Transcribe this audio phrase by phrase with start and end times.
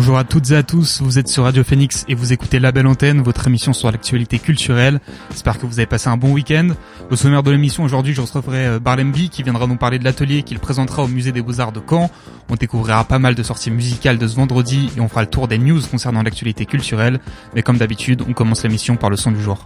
[0.00, 2.72] Bonjour à toutes et à tous, vous êtes sur Radio Phoenix et vous écoutez La
[2.72, 4.98] Belle Antenne, votre émission sur l'actualité culturelle.
[5.28, 6.68] J'espère que vous avez passé un bon week-end.
[7.10, 10.42] Au sommaire de l'émission aujourd'hui, je recevrai euh, Barlemby qui viendra nous parler de l'atelier
[10.42, 12.10] qu'il présentera au musée des Beaux-Arts de Caen.
[12.48, 15.48] On découvrira pas mal de sorties musicales de ce vendredi et on fera le tour
[15.48, 17.20] des news concernant l'actualité culturelle.
[17.54, 19.62] Mais comme d'habitude, on commence l'émission par le son du jour.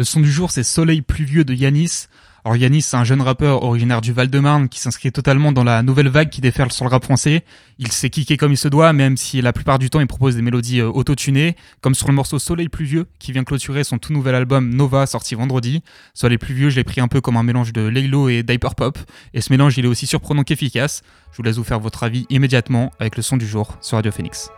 [0.00, 2.06] Le son du jour, c'est Soleil pluvieux de Yanis.
[2.42, 6.08] Alors Yanis, c'est un jeune rappeur originaire du Val-de-Marne qui s'inscrit totalement dans la nouvelle
[6.08, 7.44] vague qui déferle sur le rap français.
[7.78, 10.36] Il sait kicker comme il se doit, même si la plupart du temps il propose
[10.36, 14.14] des mélodies euh, autotunées, comme sur le morceau Soleil pluvieux qui vient clôturer son tout
[14.14, 15.82] nouvel album Nova sorti vendredi.
[16.14, 18.98] Soleil pluvieux, je l'ai pris un peu comme un mélange de Laylo et Diaper Pop,
[19.34, 21.02] et ce mélange il est aussi surprenant qu'efficace.
[21.30, 24.12] Je vous laisse vous faire votre avis immédiatement avec le son du jour sur Radio
[24.12, 24.50] Phoenix.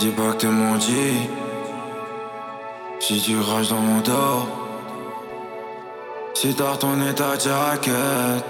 [0.00, 1.28] Dis pas que t'es menti.
[3.00, 4.48] Si tu rages dans mon dos
[6.32, 8.44] Si t'as retourné ta jaquette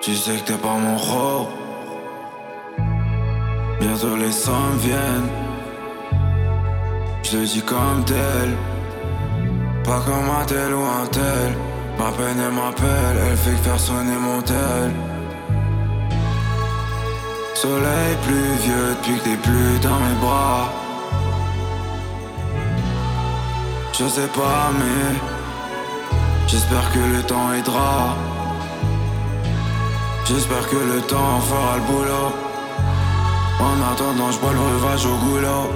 [0.00, 1.46] Tu sais que t'es pas mon rôle
[3.78, 5.30] Bientôt les sommes viennent.
[7.22, 8.48] Je le dis comme tel.
[9.84, 11.54] Pas comme un tel ou un tel.
[11.96, 15.13] Ma peine elle m'appelle Elle fait que faire sonner mon tel
[17.54, 20.68] Soleil pluvieux depuis que t'es plus dans mes bras.
[23.92, 25.14] Je sais pas, mais
[26.48, 28.16] j'espère que le temps aidera.
[30.26, 32.32] J'espère que le temps fera le boulot.
[33.60, 35.70] En attendant, je bois le revage au goulot.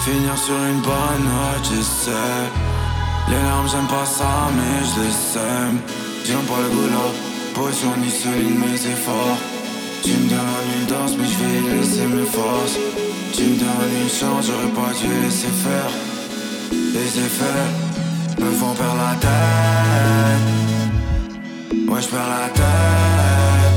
[0.00, 2.10] Finir sur une bonne note, sais.
[3.28, 5.78] Les larmes, j'aime pas ça, mais je les sème.
[6.24, 7.12] J'aime pas le goulot.
[7.54, 9.38] Potion ni souligne mes efforts.
[10.02, 10.28] Tu me
[10.76, 12.78] une danse, mais je vais laisser mes forces.
[13.32, 15.90] Tu me donnes une chance, j'aurais pas dû laisser faire.
[16.72, 17.68] Les effets
[18.38, 20.54] me font perdre la tête.
[21.88, 23.74] Ouais, je perds la tête.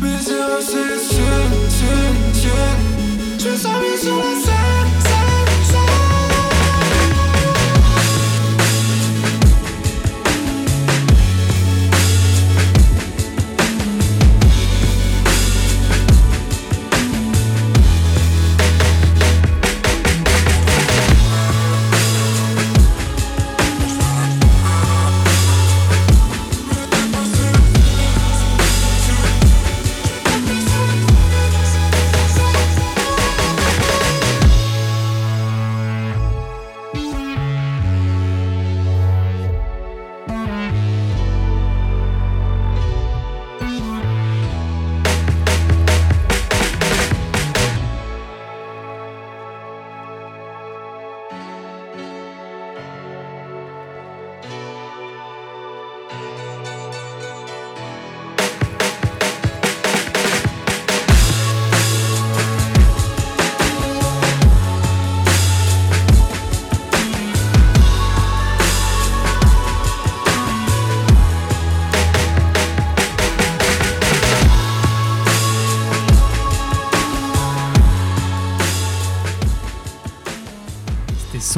[0.00, 1.38] Mes yeux, c'est sûr,
[1.78, 2.08] sûr,
[2.42, 2.66] sûr.
[3.38, 5.15] Je suis sur la scène.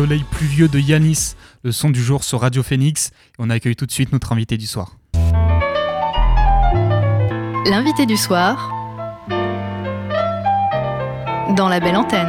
[0.09, 3.09] Soleil pluvieux de Yanis, le son du jour sur Radio Phoenix.
[3.09, 4.97] Et on accueille tout de suite notre invité du soir.
[7.67, 8.75] L'invité du soir
[11.55, 12.27] dans la belle antenne.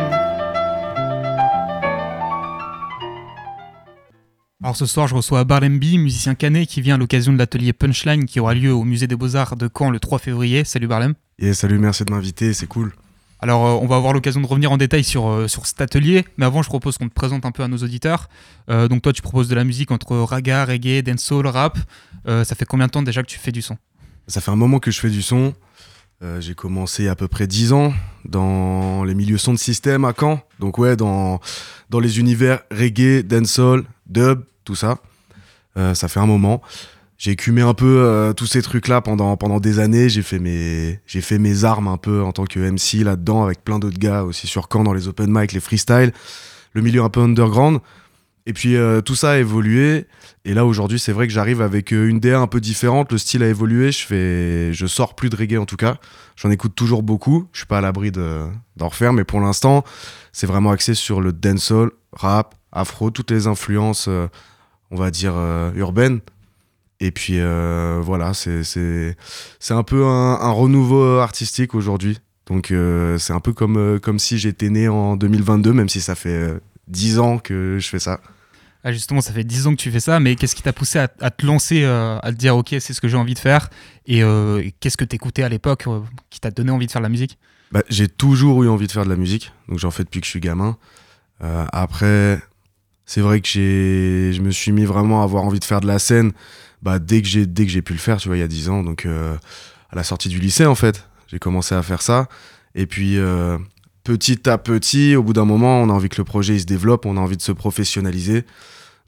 [4.61, 8.25] Alors ce soir, je reçois Barlemby, musicien canet qui vient à l'occasion de l'atelier Punchline
[8.25, 10.65] qui aura lieu au musée des Beaux-Arts de Caen le 3 février.
[10.65, 11.13] Salut Barlem.
[11.37, 12.91] Et salut, merci de m'inviter, c'est cool.
[13.41, 16.25] Alors, euh, on va avoir l'occasion de revenir en détail sur, euh, sur cet atelier,
[16.37, 18.29] mais avant, je propose qu'on te présente un peu à nos auditeurs.
[18.69, 21.77] Euh, donc, toi, tu proposes de la musique entre raga, reggae, dancehall, rap.
[22.25, 23.77] ça fait combien de temps déjà que tu fais du son?
[24.27, 25.53] Ça fait un moment que je fais du son.
[26.39, 27.93] J'ai commencé à peu près 10 ans
[28.25, 30.41] dans les milieux son de système à Caen.
[30.59, 31.39] Donc, ouais, dans,
[31.89, 34.97] dans les univers reggae, dancehall, dub, tout ça.
[35.75, 36.61] ça fait un moment.
[37.19, 40.07] J'ai écumé un peu euh, tous ces trucs-là pendant, pendant des années.
[40.07, 43.61] J'ai fait, mes, j'ai fait mes armes un peu en tant que MC là-dedans, avec
[43.65, 46.13] plein d'autres gars aussi sur Caen dans les open mic, les freestyle,
[46.71, 47.81] le milieu un peu underground.
[48.45, 50.07] Et puis euh, tout ça a évolué.
[50.45, 53.11] Et là aujourd'hui, c'est vrai que j'arrive avec euh, une DA un peu différente.
[53.11, 53.91] Le style a évolué.
[53.91, 55.97] Je fais, je sors plus de reggae en tout cas.
[56.37, 57.49] J'en écoute toujours beaucoup.
[57.51, 59.83] Je suis pas à l'abri d'en refaire, mais pour l'instant,
[60.31, 65.33] c'est vraiment axé sur le dancehall, rap, afro, toutes les influences, on va dire
[65.75, 66.21] urbaines
[66.99, 69.15] et puis euh, voilà, c'est
[69.69, 72.19] un peu un, renouveau artistique aujourd'hui.
[72.47, 76.01] Donc euh, c'est un peu comme, euh, comme si j'étais né en 2022, même si
[76.01, 76.53] ça fait
[76.87, 78.19] 10 ans que je fais ça.
[78.83, 80.99] Ah justement, ça fait 10 ans que tu fais ça, mais qu'est-ce qui t'a poussé
[80.99, 83.69] à, te lancer, à te dire ok, c'est ce que j'ai envie de faire
[84.05, 84.21] Et
[84.79, 85.85] qu'est-ce que t'écoutais à l'époque
[86.29, 87.37] qui t'a donné envie de faire de la musique?
[87.71, 90.25] Bah, J'ai toujours eu envie de faire de la musique, donc j'en fais depuis que
[90.25, 90.77] je suis gamin.
[91.41, 92.41] après,
[93.05, 95.99] c'est vrai que je me suis mis vraiment à avoir envie de faire de la
[95.99, 96.31] scène
[96.81, 98.47] bah, dès que j'ai dès que j'ai pu le faire, tu vois, il y a
[98.47, 99.35] 10 ans, donc euh,
[99.89, 102.27] à la sortie du lycée en fait, j'ai commencé à faire ça.
[102.75, 103.57] Et puis euh,
[104.03, 106.65] petit à petit, au bout d'un moment, on a envie que le projet il se
[106.65, 108.45] développe, on a envie de se professionnaliser.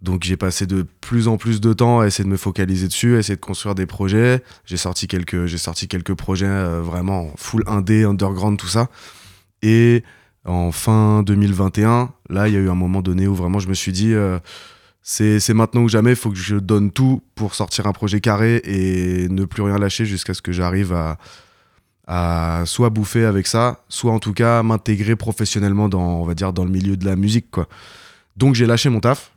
[0.01, 3.15] Donc j'ai passé de plus en plus de temps à essayer de me focaliser dessus,
[3.15, 4.44] à essayer de construire des projets.
[4.65, 8.89] J'ai sorti quelques, j'ai sorti quelques projets euh, vraiment full indé, underground, tout ça.
[9.62, 10.03] Et
[10.44, 13.75] en fin 2021, là, il y a eu un moment donné où vraiment je me
[13.75, 14.15] suis dit,
[15.03, 18.62] c'est maintenant ou jamais, il faut que je donne tout pour sortir un projet carré
[18.63, 20.94] et ne plus rien lâcher jusqu'à ce que j'arrive
[22.07, 26.53] à, soit bouffer avec ça, soit en tout cas m'intégrer professionnellement dans, on va dire,
[26.53, 27.48] dans le milieu de la musique.
[28.38, 29.31] Donc j'ai lâché mon taf.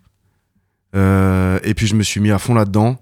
[0.95, 2.97] Euh, et puis je me suis mis à fond là-dedans.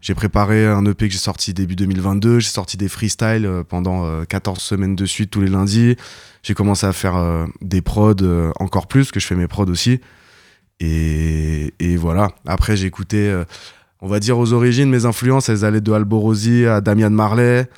[0.00, 2.38] J'ai préparé un EP que j'ai sorti début 2022.
[2.40, 5.96] J'ai sorti des freestyles euh, pendant 14 euh, semaines de suite tous les lundis.
[6.42, 8.14] J'ai commencé à faire des prods
[8.60, 10.00] encore plus, que je fais mes prods aussi.
[10.80, 12.30] Et, et voilà.
[12.46, 13.44] Après, j'écoutais, euh,
[14.00, 17.68] on va dire aux origines, mes influences, elles allaient de Alborosi à Damian Marley,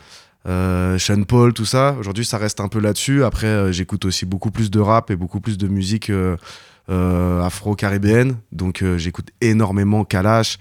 [0.47, 1.97] euh, Sean Paul, tout ça.
[1.99, 3.25] Aujourd'hui, ça reste un peu là-dessus.
[3.25, 6.12] Après, euh, j'écoute aussi beaucoup plus de rap et beaucoup plus de musique
[6.88, 8.37] afro-caribéenne.
[8.52, 10.58] Donc, j'écoute énormément Kalash,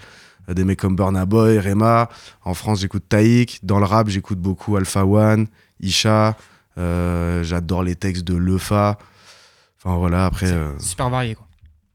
[0.47, 2.07] des mecs comme Burna Boy, Rema.
[2.45, 3.59] En France, j'écoute Taïk.
[3.63, 5.47] Dans le rap, j'écoute beaucoup Alpha One,
[5.81, 6.37] Isha.
[6.77, 8.97] J'adore les textes de Lefa.
[9.83, 10.53] Enfin voilà, après.
[10.77, 11.48] Super varié quoi.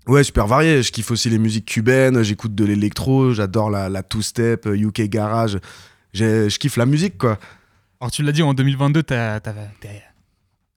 [0.06, 0.82] Ouais, super varié.
[0.82, 5.06] Je kiffe aussi les musiques cubaines, j'écoute de l'électro, j'adore la, la two-step, UK euh,
[5.06, 5.58] garage.
[6.12, 7.38] Je kiffe la musique, quoi.
[8.00, 9.02] Alors, tu l'as dit, en 2022,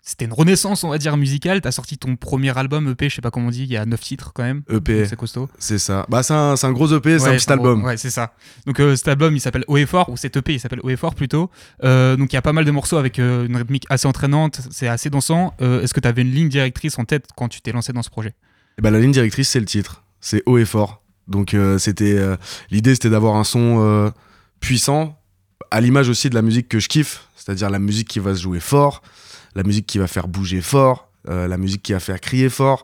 [0.02, 1.60] c'était une renaissance, on va dire, musicale.
[1.60, 3.86] T'as sorti ton premier album EP, je sais pas comment on dit, il y a
[3.86, 4.64] 9 titres quand même.
[4.70, 5.06] EP.
[5.06, 5.50] C'est costaud.
[5.60, 6.06] C'est ça.
[6.08, 7.84] Bah, c'est un, un, gros EP, c'est un petit album.
[7.84, 8.34] ouais, c'est ça.
[8.66, 10.90] Donc, euh, cet album, il s'appelle Haut et Fort, ou cet EP, il s'appelle Haut
[10.90, 11.52] et Fort plutôt.
[11.84, 14.88] Euh, donc, il y a pas mal de morceaux avec une rythmique assez entraînante, c'est
[14.88, 15.54] assez dansant.
[15.60, 18.10] Est-ce que tu avais une ligne directrice en tête quand tu t'es lancé dans ce
[18.10, 18.34] projet?
[18.78, 20.04] Et eh ben, la ligne directrice, c'est le titre.
[20.22, 21.02] C'est haut et fort.
[21.28, 22.38] Donc euh, c'était euh,
[22.70, 24.12] l'idée, c'était d'avoir un son euh,
[24.60, 25.20] puissant,
[25.72, 28.42] à l'image aussi de la musique que je kiffe, c'est-à-dire la musique qui va se
[28.42, 29.02] jouer fort,
[29.56, 32.84] la musique qui va faire bouger fort, la musique qui va faire crier fort.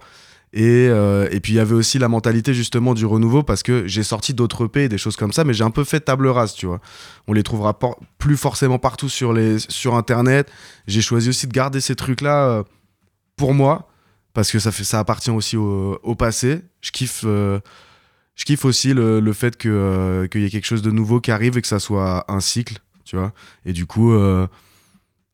[0.52, 4.04] Et, et puis il y avait aussi la mentalité justement du renouveau parce que j'ai
[4.04, 6.66] sorti d'autres EP, des choses comme ça, mais j'ai un peu fait table rase, tu
[6.66, 6.82] vois.
[7.28, 7.78] On les trouvera
[8.18, 10.52] plus forcément partout sur, les, sur Internet.
[10.88, 12.64] J'ai choisi aussi de garder ces trucs-là
[13.38, 13.88] pour moi
[14.34, 16.62] parce que ça, fait, ça appartient aussi au, passé.
[16.82, 17.60] Je kiffe, euh,
[18.36, 21.32] je kiffe aussi le, le fait euh, qu'il y ait quelque chose de nouveau qui
[21.32, 23.32] arrive et que ça soit un cycle, tu vois.
[23.66, 24.48] Et du coup, euh,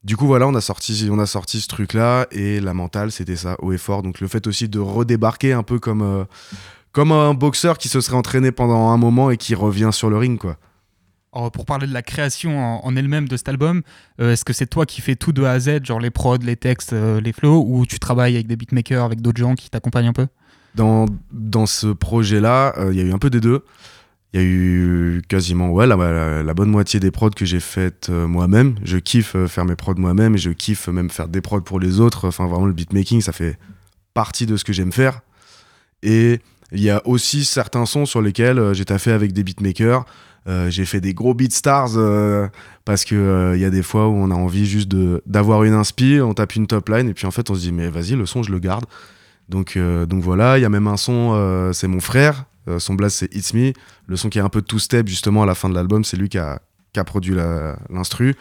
[0.03, 3.37] du coup voilà, on a sorti, on a sorti ce truc-là et la mentale, c'était
[3.37, 4.03] ça, haut et fort.
[4.03, 6.25] Donc le fait aussi de redébarquer un peu comme,
[6.91, 10.17] comme un boxeur qui se serait entraîné pendant un moment et qui revient sur le
[10.17, 10.57] ring, quoi
[11.31, 13.81] pour parler de la création en, elle-même de cet album,
[14.19, 16.37] euh, est-ce que c'est toi qui fais tout de A à Z, genre les prods,
[16.37, 19.69] les textes, euh, les flows, ou tu travailles avec des beatmakers, avec d'autres gens qui
[19.69, 20.27] t'accompagnent un peu?
[20.75, 23.63] Dans, dans ce projet-là, euh, il y a eu un peu des deux.
[24.33, 28.75] Il y a eu quasiment ouais, la, bonne moitié des prods que j'ai faites moi-même.
[28.83, 31.99] Je kiffe faire mes prods moi-même et je kiffe même faire des prods pour les
[31.99, 32.27] autres.
[32.27, 33.57] Enfin, vraiment, le beatmaking, ça fait
[34.13, 35.21] partie de ce que j'aime faire.
[36.03, 40.05] Et il y a aussi certains sons sur lesquels j'ai taffé avec des beatmakers.
[40.47, 42.47] Euh, j'ai fait des gros beat stars euh,
[42.85, 44.89] parce que il euh, y a des fois où on a envie juste
[45.25, 47.71] d'avoir une inspi, on tape une top line et puis en fait on se dit
[47.71, 48.85] mais vas-y le son je le garde.
[49.49, 52.45] Donc donc voilà, il y a même un son c'est mon frère,
[52.77, 53.73] son blast c'est It's Me,
[54.05, 56.17] le son qui est un peu two step justement à la fin de l'album, c'est
[56.17, 56.61] lui qui a
[56.93, 57.35] qui a produit
[57.89, 58.35] l'instru.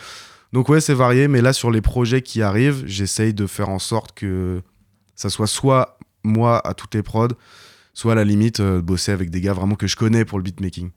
[0.52, 3.78] Donc ouais, c'est varié mais là sur les projets qui arrivent, j'essaye de faire en
[3.78, 4.60] sorte que
[5.14, 7.28] ça soit soit moi à toutes les prods,
[7.94, 10.90] soit à la limite bosser avec des gars vraiment que je connais pour le beatmaking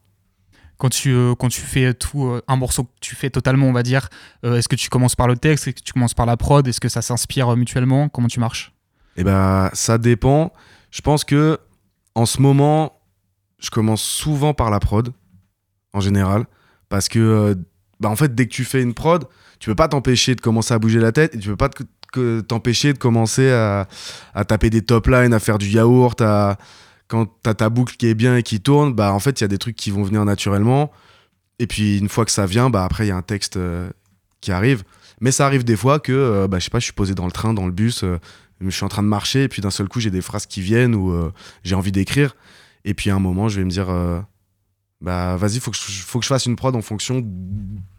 [0.82, 3.84] quand tu, euh, quand fais tout, euh, un morceau que tu fais totalement, on va
[3.84, 4.08] dire,
[4.44, 6.66] euh, est-ce que tu commences par le texte, est-ce que tu commences par la prod,
[6.66, 8.72] est-ce que ça s'inspire mutuellement Comment tu marches?
[9.16, 10.52] Eh ben, ça dépend.
[10.90, 11.60] Je pense que
[12.16, 12.98] en ce moment,
[13.60, 15.12] je commence souvent par la prod.
[15.92, 16.46] en général.
[16.88, 17.56] Parce que,
[18.00, 19.28] bah, en fait, dès que tu fais une prod,
[19.60, 21.70] tu peux pas t'empêcher de commencer à bouger la tête et tu peux pas
[22.48, 23.86] t'empêcher de commencer à,
[24.34, 26.58] à taper des top lines, à faire du yaourt, à,
[27.08, 29.46] quand t'as ta boucle qui est bien et qui tourne, bah en fait il y
[29.46, 30.90] a des trucs qui vont venir naturellement.
[31.58, 33.90] Et puis une fois que ça vient, bah après il y a un texte euh,
[34.40, 34.82] qui arrive.
[35.20, 37.26] Mais ça arrive des fois que, euh, bah je sais pas, je suis posé dans
[37.26, 38.18] le train, dans le bus, euh,
[38.60, 40.60] je suis en train de marcher et puis d'un seul coup j'ai des phrases qui
[40.60, 41.14] viennent ou
[41.64, 42.36] j'ai envie d'écrire.
[42.84, 43.88] Et puis à un moment je vais me dire,
[45.00, 47.22] bah vas-y, faut je, faut que je fasse une prod en fonction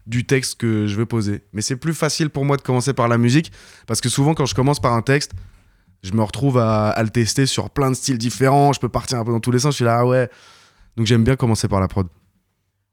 [0.06, 1.42] du texte que je veux poser.
[1.52, 3.52] Mais c'est plus facile pour moi de commencer par la musique
[3.86, 5.32] parce que souvent quand je commence par un texte,
[6.04, 8.72] je me retrouve à, à le tester sur plein de styles différents.
[8.72, 9.72] Je peux partir un peu dans tous les sens.
[9.74, 10.30] Je suis là, ah ouais.
[10.96, 12.06] Donc j'aime bien commencer par la prod.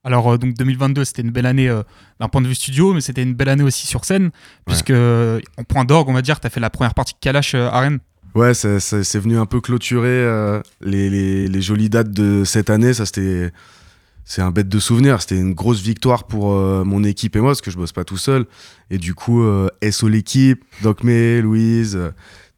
[0.04, 1.84] Alors, euh, donc 2022, c'était une belle année euh,
[2.20, 4.32] d'un point de vue studio, mais c'était une belle année aussi sur scène,
[4.66, 7.20] puisque euh, en point d'orgue, on va dire, tu as fait la première partie de
[7.20, 8.00] Kalash à Rennes.
[8.34, 12.94] Ouais, c'est- venu un peu clôturer les, les- les jolies dates de cette année.
[12.94, 13.52] Ça, c'était.
[14.24, 15.20] C'est un bête de souvenir.
[15.22, 18.06] C'était une grosse victoire pour euh, mon équipe et moi, parce que je bosse pas
[18.06, 18.46] tout seul.
[18.90, 22.12] Et du coup, euh, SO l'équipe, Doc May, Louise, euh,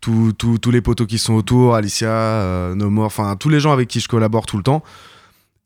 [0.03, 3.72] tous- tous tous les potos qui sont autour, Alicia, euh, No enfin, tous les gens
[3.72, 4.83] avec qui je collabore tout le temps.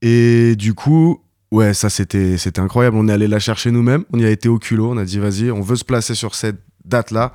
[0.04, 2.98] Et du coup, ouais, ça, c'était c'était incroyable.
[2.98, 4.04] On est allé la chercher nous-mêmes.
[4.14, 4.92] On y a été au culot.
[4.92, 7.34] On a dit, vas-y, on veut se placer sur cette date-là.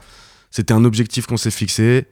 [0.51, 2.07] C'était un objectif qu'on s'est fixé.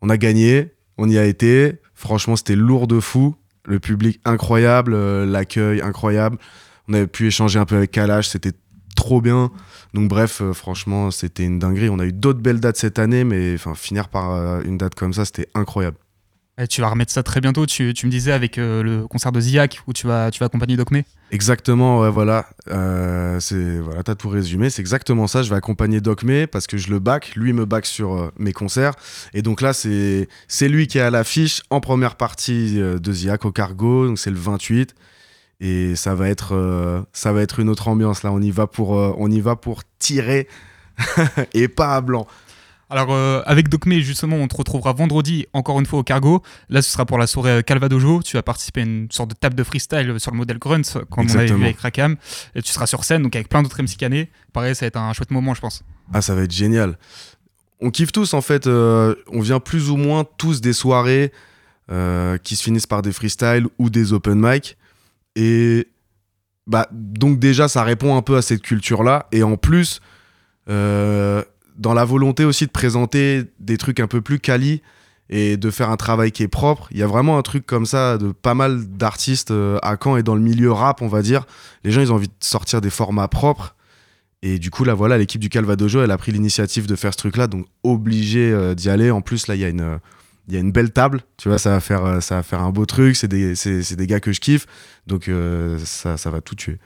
[0.00, 1.80] On a gagné, on y a été.
[1.94, 3.34] Franchement, c'était lourd de fou.
[3.66, 6.38] Le public incroyable, euh, l'accueil incroyable.
[6.86, 8.52] On avait pu échanger un peu avec Kalash, c'était
[8.94, 9.50] trop bien.
[9.92, 11.88] Donc bref, euh, franchement, c'était une dinguerie.
[11.88, 14.94] On a eu d'autres belles dates cette année, mais enfin finir par euh, une date
[14.94, 15.96] comme ça, c'était incroyable.
[16.56, 17.66] Et tu vas remettre ça très bientôt.
[17.66, 20.46] Tu, tu me disais avec euh, le concert de Ziak où tu vas, tu vas
[20.46, 21.02] accompagner Docme.
[21.32, 22.46] Exactement, ouais, voilà.
[23.40, 24.70] C'est voilà, t'as tout résumé.
[24.70, 25.42] C'est exactement ça.
[25.42, 27.34] Je vais accompagner Doc May parce que je le back.
[27.34, 28.92] Lui me back sur mes concerts.
[29.32, 30.28] Et donc là, c'est
[30.68, 34.06] lui qui est à l'affiche en première partie de Ziac au Cargo.
[34.06, 34.94] Donc c'est le 28.
[35.66, 38.30] Et ça va être euh, ça va être une autre ambiance là.
[38.30, 40.46] On y va pour euh, on y va pour tirer
[41.54, 42.26] et pas à blanc.
[42.90, 46.42] Alors, euh, avec Docme, justement, on te retrouvera vendredi, encore une fois, au Cargo.
[46.68, 48.22] Là, ce sera pour la soirée Calvadojo.
[48.22, 51.26] Tu vas participer à une sorte de table de freestyle sur le modèle Grunt, comme
[51.26, 52.16] on avait vu avec Rakam.
[52.54, 54.28] Et tu seras sur scène, donc avec plein d'autres MC Canet.
[54.52, 55.82] Pareil, ça va être un chouette moment, je pense.
[56.12, 56.98] Ah, ça va être génial.
[57.80, 58.66] On kiffe tous, en fait.
[58.66, 61.32] on vient plus ou moins tous des soirées
[61.88, 64.76] qui se finissent par des freestyles ou des open mic.
[65.36, 65.88] Et
[66.66, 69.26] bah, donc, déjà, ça répond un peu à cette culture-là.
[69.32, 70.00] Et en plus,
[70.68, 71.42] euh,
[71.76, 74.82] dans la volonté aussi de présenter des trucs un peu plus quali
[75.30, 77.86] et de faire un travail qui est propre, il y a vraiment un truc comme
[77.86, 81.22] ça de pas mal d'artistes euh, à Caen et dans le milieu rap, on va
[81.22, 81.46] dire.
[81.82, 83.74] Les gens, ils ont envie de sortir des formats propres.
[84.42, 87.18] Et du coup, là, voilà, l'équipe du Calvadojo, elle a pris l'initiative de faire ce
[87.18, 89.10] truc-là, donc obligé euh, d'y aller.
[89.10, 89.98] En plus, là, il y a une,
[90.48, 92.62] il y a une belle table, tu vois, ça va faire, euh, ça va faire
[92.62, 93.16] un beau truc.
[93.16, 94.66] C'est des, des gars que je kiffe,
[95.06, 96.78] donc euh, ça, ça va tout tuer.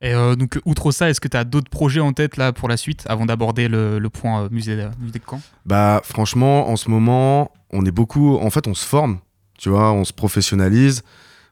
[0.00, 2.68] Et euh, donc, outre ça, est-ce que tu as d'autres projets en tête là pour
[2.68, 5.40] la suite, avant d'aborder le, le point euh, musée, de, musée de Caen?
[5.64, 8.36] Bah, franchement, en ce moment, on est beaucoup.
[8.36, 9.18] En fait, on se forme,
[9.58, 11.02] tu vois, on se professionnalise,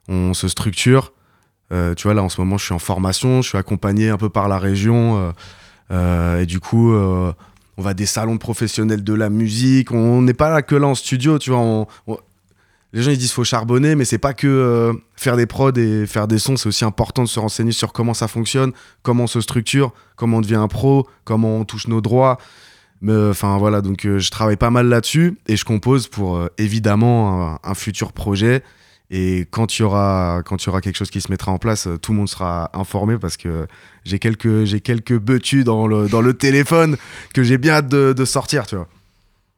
[0.08, 1.12] on se structure.
[1.96, 4.28] Tu vois, là, en ce moment, je suis en formation, je suis accompagné un peu
[4.28, 5.32] par la région.
[5.92, 6.92] et du coup,
[7.80, 9.90] on va à des salons professionnels de la musique.
[9.90, 11.60] On n'est pas là que là en studio, tu vois.
[11.60, 11.86] on-
[12.92, 16.06] les gens ils disent faut charbonner, mais c'est pas que euh, faire des prods et
[16.06, 18.72] faire des sons, c'est aussi important de se renseigner sur comment ça fonctionne,
[19.02, 22.36] comment on se structure, comment on devient un pro, comment on touche nos droits.
[23.00, 26.48] Mais enfin voilà, donc euh, je travaille pas mal là-dessus et je compose pour euh,
[26.58, 28.62] évidemment un futur projet.
[29.10, 31.58] Et quand il y aura quand il y aura quelque chose qui se mettra en
[31.58, 33.66] place, euh, tout le monde sera informé parce que
[34.04, 36.96] j'ai quelques j'ai quelques betus dans le dans le téléphone
[37.34, 38.88] que j'ai bien hâte de, de sortir, tu vois.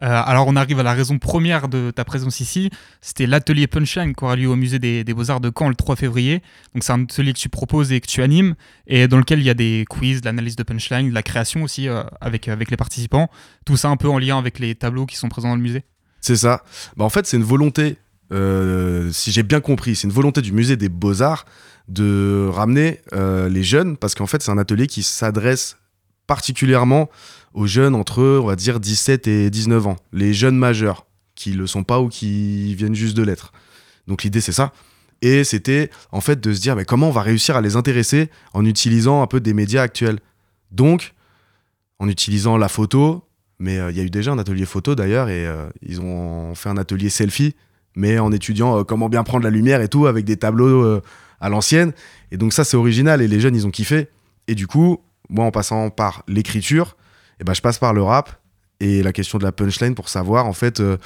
[0.02, 2.70] Euh, alors, on arrive à la raison première de ta présence ici.
[3.00, 5.94] C'était l'atelier Punchline qui aura lieu au musée des, des Beaux-Arts de Caen le 3
[5.94, 6.42] février.
[6.74, 8.54] Donc, c'est un atelier que tu proposes et que tu animes,
[8.88, 11.62] et dans lequel il y a des quiz, de l'analyse de punchline, de la création
[11.62, 13.30] aussi euh, avec, avec les participants.
[13.64, 15.84] Tout ça un peu en lien avec les tableaux qui sont présents dans le musée.
[16.20, 16.64] C'est ça.
[16.96, 17.96] Bah, en fait, c'est une volonté,
[18.32, 21.44] euh, si j'ai bien compris, c'est une volonté du musée des Beaux-Arts
[21.88, 25.76] de ramener euh, les jeunes, parce qu'en fait, c'est un atelier qui s'adresse
[26.26, 27.10] particulièrement
[27.52, 31.66] aux jeunes entre, on va dire, 17 et 19 ans, les jeunes majeurs, qui le
[31.66, 33.52] sont pas ou qui viennent juste de l'être.
[34.06, 34.72] Donc l'idée, c'est ça.
[35.20, 38.30] Et c'était, en fait, de se dire, mais comment on va réussir à les intéresser
[38.54, 40.18] en utilisant un peu des médias actuels?
[40.70, 41.14] Donc,
[41.98, 43.24] en utilisant la photo,
[43.58, 45.46] mais euh, il y a eu déjà un atelier photo d'ailleurs, et
[45.82, 47.54] ils ont fait un atelier selfie,
[47.94, 51.02] mais en étudiant euh, comment bien prendre la lumière et tout, avec des tableaux euh,
[51.40, 51.92] à l'ancienne.
[52.30, 54.08] Et donc ça, c'est original, et les jeunes, ils ont kiffé.
[54.48, 56.96] Et du coup, moi, en passant par l'écriture,
[57.40, 58.40] eh ben, je passe par le rap
[58.80, 60.96] et la question de la punchline pour savoir, en fait, euh,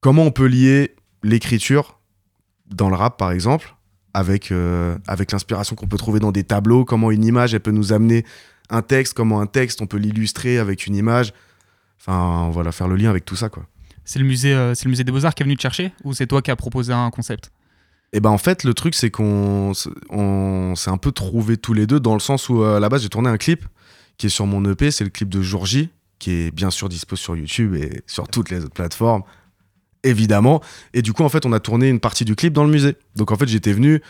[0.00, 1.98] comment on peut lier l'écriture
[2.66, 3.74] dans le rap, par exemple,
[4.14, 4.52] avec,
[5.08, 8.24] avec l'inspiration qu'on peut trouver dans des tableaux, comment une image, elle peut nous amener
[8.70, 11.34] un texte, comment un texte, on peut l'illustrer avec une image.
[12.00, 13.66] Enfin, voilà, faire le lien avec tout ça, quoi.
[14.04, 16.12] C'est le musée, euh, c'est le musée des Beaux-Arts qui est venu te chercher ou
[16.12, 17.50] c'est toi qui as proposé un concept?
[18.12, 21.98] Et ben en fait, le truc, c'est qu'on s'est un peu trouvé tous les deux
[21.98, 23.64] dans le sens où euh, à la base, j'ai tourné un clip
[24.16, 25.88] qui est sur mon EP, c'est le clip de Jour J,
[26.20, 29.22] qui est bien sûr dispo sur YouTube et sur toutes les autres plateformes,
[30.04, 30.62] évidemment.
[30.92, 32.96] Et du coup, en fait, on a tourné une partie du clip dans le musée.
[33.16, 34.00] Donc en fait, j'étais venu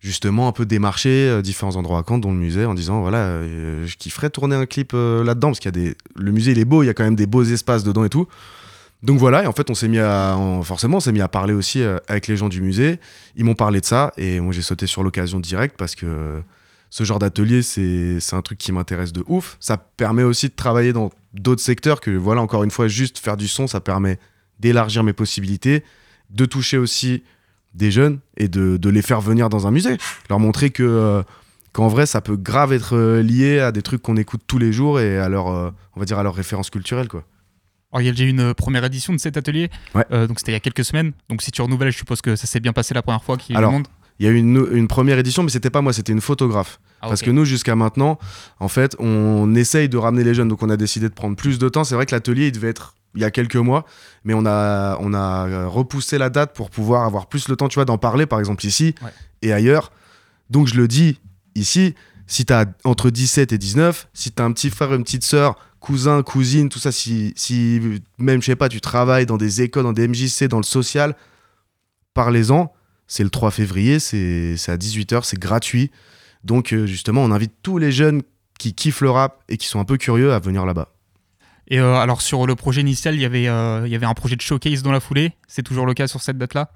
[0.00, 3.18] justement un peu démarcher euh, différents endroits à Caen, dont le musée, en disant voilà,
[3.18, 6.52] euh, je kifferais tourner un clip euh, là-dedans parce qu'il y a des, le musée
[6.52, 8.28] il est beau, il y a quand même des beaux espaces dedans et tout.
[9.06, 11.54] Donc voilà, et en fait, on s'est mis à, forcément, on s'est mis à parler
[11.54, 12.98] aussi euh, avec les gens du musée.
[13.36, 16.42] Ils m'ont parlé de ça et moi j'ai sauté sur l'occasion directe parce que
[16.90, 19.58] ce genre d'atelier, c'est un truc qui m'intéresse de ouf.
[19.60, 23.36] Ça permet aussi de travailler dans d'autres secteurs que, voilà, encore une fois, juste faire
[23.36, 24.18] du son, ça permet
[24.58, 25.84] d'élargir mes possibilités,
[26.30, 27.22] de toucher aussi
[27.74, 29.98] des jeunes et de, de les faire venir dans un musée.
[30.28, 31.22] Leur montrer que euh,
[31.72, 34.72] qu'en vrai, ça peut grave être euh, lié à des trucs qu'on écoute tous les
[34.72, 37.22] jours et à leur, on va dire, à leur référence culturelle, quoi.
[37.96, 40.04] Alors, il y a déjà eu une première édition de cet atelier, Ouais.
[40.12, 41.12] Euh, donc c'était il y a quelques semaines.
[41.30, 43.54] Donc si tu renouvelles, je suppose que ça s'est bien passé la première fois qu'il
[43.54, 43.88] y a eu Alors, du monde.
[44.18, 46.78] Il y a eu une, une première édition, mais c'était pas moi, c'était une photographe.
[47.02, 48.18] Ah, Parce que nous, jusqu'à maintenant,
[48.60, 50.48] en fait, on essaye de ramener les jeunes.
[50.48, 51.84] Donc, on a décidé de prendre plus de temps.
[51.84, 53.84] C'est vrai que l'atelier, il devait être il y a quelques mois,
[54.24, 57.68] mais on a, on a euh, repoussé la date pour pouvoir avoir plus le temps,
[57.68, 59.10] tu vois, d'en parler, par exemple, ici Ouais.
[59.42, 59.90] et ailleurs.
[60.50, 61.18] Donc, je le dis
[61.54, 61.94] ici,
[62.26, 65.24] si tu as entre 17 et 19, si tu as un petit frère, une petite
[65.24, 67.32] sœur, cousin, cousine, tout ça, si,
[68.18, 71.14] même, je sais pas, tu travailles dans des écoles, dans des MJC, dans le social,
[72.12, 72.72] parlez-en.
[73.06, 75.92] C'est le 3 février, c'est à 18h, c'est gratuit.
[76.42, 78.22] Donc euh, justement, on invite tous les jeunes
[78.58, 80.88] qui kiffent le rap et qui sont un peu curieux à venir là-bas.
[81.68, 84.82] Et euh, alors sur le projet initial, euh, il y avait un projet de showcase
[84.82, 85.34] dans la foulée.
[85.46, 86.72] C'est toujours le cas sur cette date-là?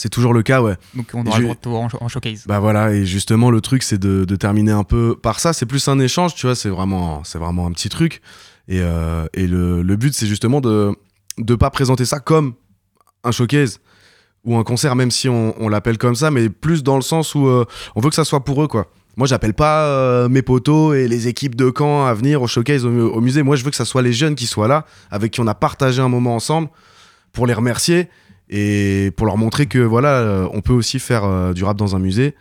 [0.00, 0.76] C'est toujours le cas, ouais.
[0.94, 2.44] Donc on aura je- le droit de en, en showcase.
[2.46, 5.52] Bah voilà, et justement, le truc, c'est de, de terminer un peu par ça.
[5.52, 8.22] C'est plus un échange, tu vois, c'est vraiment, c'est vraiment un petit truc.
[8.66, 10.96] Et, euh, et le, le but, c'est justement de
[11.36, 12.54] ne pas présenter ça comme
[13.24, 13.80] un showcase
[14.44, 17.34] ou un concert, même si on, on l'appelle comme ça, mais plus dans le sens
[17.34, 18.86] où euh, on veut que ça soit pour eux, quoi.
[19.18, 22.86] Moi, j'appelle pas euh, mes potos et les équipes de camp à venir au showcase,
[22.86, 23.42] au, au musée.
[23.42, 25.54] Moi, je veux que ça soit les jeunes qui soient là, avec qui on a
[25.54, 26.68] partagé un moment ensemble,
[27.32, 28.08] pour les remercier
[28.50, 31.94] et pour leur montrer que voilà, euh, on peut aussi faire euh, du rap dans
[31.96, 32.34] un musée.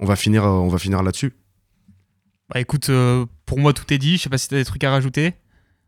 [0.00, 1.32] On va finir, euh, on va finir là-dessus.
[2.52, 4.16] Bah écoute, euh, pour moi tout est dit.
[4.18, 5.34] Je sais pas si t'as des trucs à rajouter.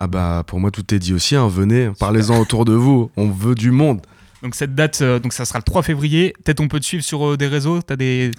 [0.00, 1.34] Ah bah pour moi tout est dit aussi.
[1.36, 1.48] hein.
[1.48, 3.10] Venez, parlez-en autour de vous.
[3.16, 4.00] On veut du monde.
[4.42, 6.34] Donc cette date, euh, donc ça sera le 3 février.
[6.44, 7.82] Peut-être on peut te suivre sur euh, des réseaux.
[7.82, 8.30] T'as des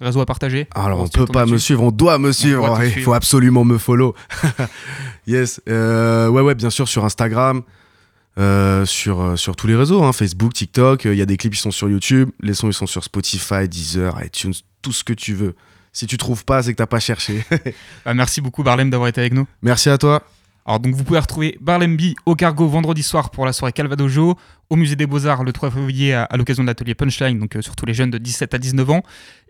[0.00, 0.66] réseaux à partager?
[0.74, 2.78] Alors on On peut pas me suivre, on doit me suivre.
[2.84, 4.14] Il faut absolument me follow.
[5.26, 5.60] yes.
[5.66, 7.62] Ouais ouais bien sûr sur Instagram.
[8.38, 11.54] Euh, sur, euh, sur tous les réseaux, hein, Facebook, TikTok, il y a des clips
[11.54, 15.12] qui sont sur YouTube, les sons ils sont sur Spotify, Deezer, iTunes, tout ce que
[15.12, 15.54] tu veux.
[15.92, 17.44] Si tu trouves pas, c'est que t'as pas cherché.
[18.04, 19.46] Bah, Merci beaucoup Barlem d'avoir été avec nous.
[19.60, 20.22] Merci à toi.
[20.64, 24.38] Alors donc vous pouvez retrouver Barlemby au Cargo vendredi soir pour la soirée Calvadojo,
[24.70, 27.62] au musée des Beaux-Arts le 3 février à, à l'occasion de l'atelier Punchline, donc euh,
[27.62, 29.02] surtout les jeunes de 17 à 19 ans.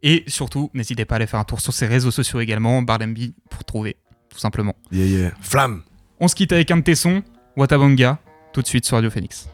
[0.02, 3.34] Et surtout, n'hésitez pas à aller faire un tour sur ses réseaux sociaux également, Barlemby
[3.50, 3.96] pour trouver,
[4.30, 4.74] tout simplement.
[4.90, 5.32] Yeah, yeah.
[5.40, 5.82] Flamme.
[6.18, 7.22] On se quitte avec un de tes sons,
[7.56, 8.18] Watabanga,
[8.52, 9.48] tout de suite sur Radio Phoenix.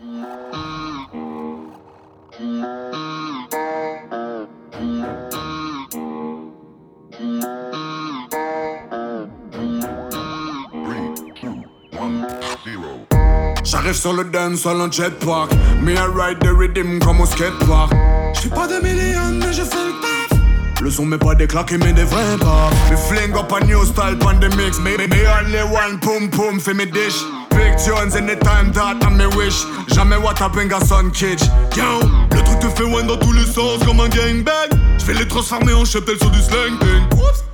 [13.65, 15.51] J'arrive sur le dance un jetpack
[15.83, 17.93] Me I ride the rhythm comme au skatepark
[18.35, 20.39] J'fais pas de millions mais je fais le taf.
[20.81, 23.85] Le son met pas des claques mais des vrais pas Me fling up a new
[23.85, 27.25] style pandemics Me, me, me only one pum pum fait mes dish
[27.69, 29.67] Big tunes anytime that I me wish.
[29.89, 31.45] Jamais what happened à son kitsch
[31.77, 32.01] Yo,
[32.31, 34.71] le truc te fait one dans tous les sens comme un gangbang.
[34.99, 36.79] J'vais les transformer en cheptel sur du slang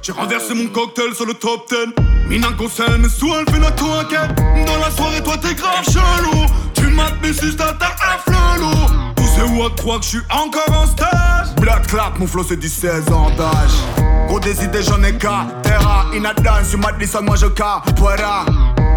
[0.03, 3.85] J'ai renversé mon cocktail sur le top 10 Mina conseille mais sous elle fait notre
[3.85, 4.37] enquête.
[4.67, 6.47] Dans la soirée toi t'es grave chelou.
[6.75, 8.71] Tu mates mes sus t'as un flelou.
[9.17, 11.55] Tous ces what croient que je suis encore en stage.
[11.61, 14.07] Black clap mon flow c'est 16 ans d'âge.
[14.29, 15.47] Gros des idées j'en ai qu'à.
[15.65, 18.45] Terra, inadance, tu Madison moi je capoeira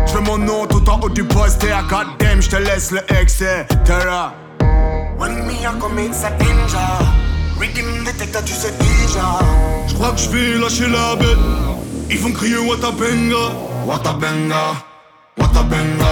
[0.08, 3.68] Je fais mon nom tout en haut du poster Goddamn je te laisse le excès
[3.84, 4.34] Terra.
[5.20, 6.88] When me I commit a ninja.
[7.60, 9.40] Rhythm detector tu sais déjà
[9.88, 11.38] Je crois que je lâcher la bête
[12.10, 13.52] Ils vont crier Watabenga.
[13.86, 14.76] Watabenga.
[15.38, 16.12] Watabenga.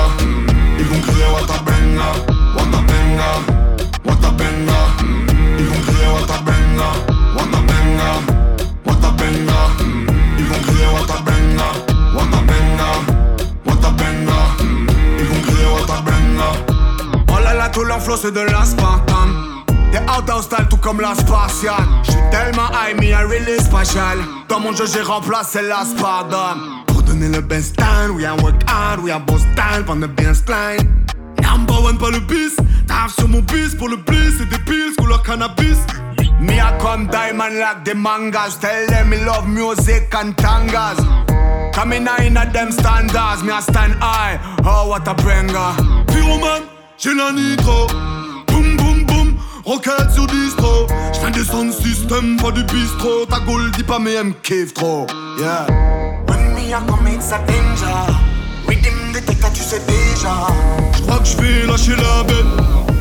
[0.77, 2.07] Ils vont crier Watabenga.
[2.57, 3.29] Watabenga.
[4.05, 4.79] Watabenga.
[5.59, 6.89] Ils vont crier Watabenga.
[7.37, 8.09] Watabenga.
[8.85, 9.59] Watabenga.
[10.37, 11.34] Ils vont crier Watabenga
[16.37, 19.55] Oh là là tout leur flow c'est de l'aspartame
[19.95, 21.75] T'es out of style tout comme la spatiale.
[22.03, 24.17] J'suis tellement high, me un release spatial.
[24.49, 25.83] Dans mon jeu, j'ai remplacé la.
[26.87, 30.33] Pour donner le best style, we are work hard, we are boss style, pendant bien
[30.33, 30.85] style.
[31.41, 32.57] Number one, pas le bis.
[32.87, 35.77] T'arrives sur mon bis pour le bliss, c'est des pills, couleur cannabis.
[36.41, 38.57] Me I come diamond like the mangas.
[38.59, 40.97] Tell them me love music and tangas.
[41.73, 44.39] Coming in at them standards, me I stand high.
[44.65, 46.04] Oh what a banger.
[46.15, 46.63] Pyroman,
[46.97, 47.87] j'ai la nitro.
[48.47, 50.87] Boum boum boum, rocket sur distro.
[51.13, 53.25] J'viens des sound system, pas du bistrot.
[53.29, 55.05] Ta gueule dit pas mais elle me kiffe trop.
[55.37, 55.67] Yeah.
[56.27, 58.13] When me I come it's a danger.
[58.67, 60.47] Rhythm detector tu sais déjà.
[60.95, 62.94] J'crois que j'vais lâcher la bête.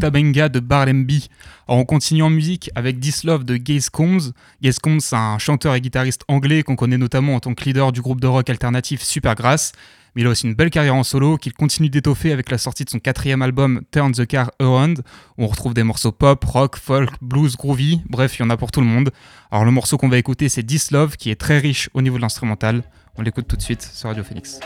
[0.00, 1.28] Watabenga de Barlemby.
[1.68, 4.32] On continue en musique avec This Love de Gaze Combs.
[4.62, 7.92] Gaze Combs, c'est un chanteur et guitariste anglais qu'on connaît notamment en tant que leader
[7.92, 9.72] du groupe de rock alternatif Supergrass.
[10.14, 12.86] Mais il a aussi une belle carrière en solo qu'il continue d'étoffer avec la sortie
[12.86, 15.02] de son quatrième album Turn the Car Around,
[15.36, 18.56] où on retrouve des morceaux pop, rock, folk, blues, groovy, bref, il y en a
[18.56, 19.10] pour tout le monde.
[19.50, 22.16] Alors le morceau qu'on va écouter, c'est This Love, qui est très riche au niveau
[22.16, 22.84] de l'instrumental.
[23.16, 24.60] On l'écoute tout de suite sur Radio Phoenix.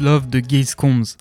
[0.00, 1.16] Love de Gaze Combs.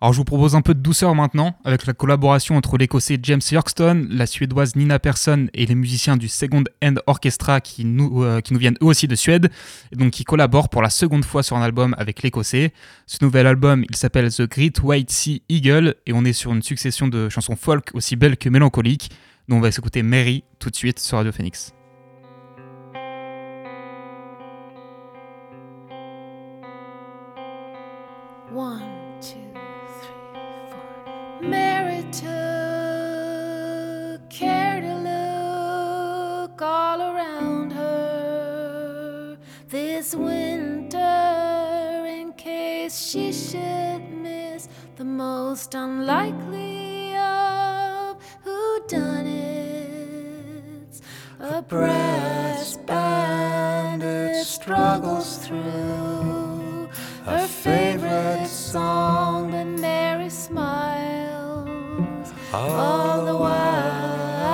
[0.00, 3.40] Alors je vous propose un peu de douceur maintenant, avec la collaboration entre l'écossais James
[3.50, 8.40] Yorkston, la suédoise Nina Persson et les musiciens du Second End Orchestra qui nous, euh,
[8.40, 9.50] qui nous viennent eux aussi de Suède,
[9.90, 12.72] et donc qui collaborent pour la seconde fois sur un album avec l'écossais.
[13.06, 16.62] Ce nouvel album, il s'appelle The Great White Sea Eagle, et on est sur une
[16.62, 19.10] succession de chansons folk aussi belles que mélancoliques,
[19.48, 21.72] dont on va s'écouter Mary tout de suite sur Radio Phoenix.
[28.58, 29.36] One, two,
[30.00, 31.38] three, four.
[31.42, 32.28] Mary took
[34.28, 40.96] care to look all around her this winter
[42.08, 51.00] in case she should miss the most unlikely of who done it.
[51.38, 56.37] A brass band it struggles through
[57.28, 61.68] her favorite song, but Mary smiles
[62.54, 64.44] all the while,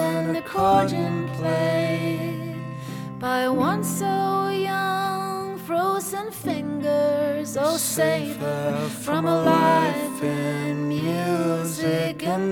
[0.00, 2.54] and the accordion played
[3.18, 7.56] by one so young, frozen fingers.
[7.56, 12.43] Oh, save her from a life in music, and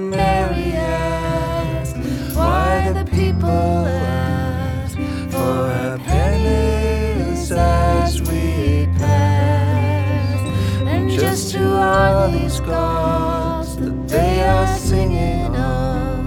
[12.67, 16.27] gods that they are singing of?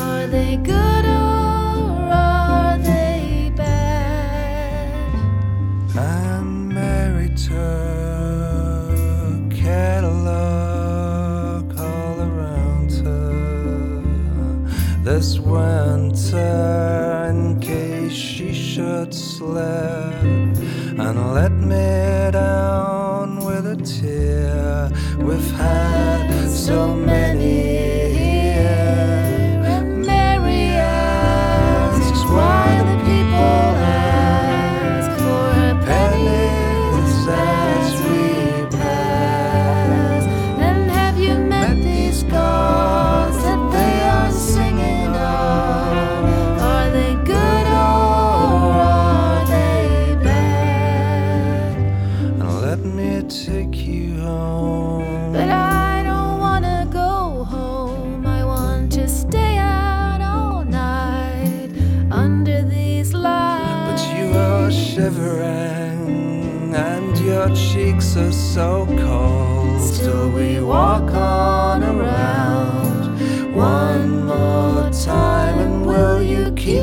[0.00, 5.12] Are they good or are they bad?
[7.34, 7.50] Took
[9.50, 14.66] care to look all around her
[15.02, 16.11] this winter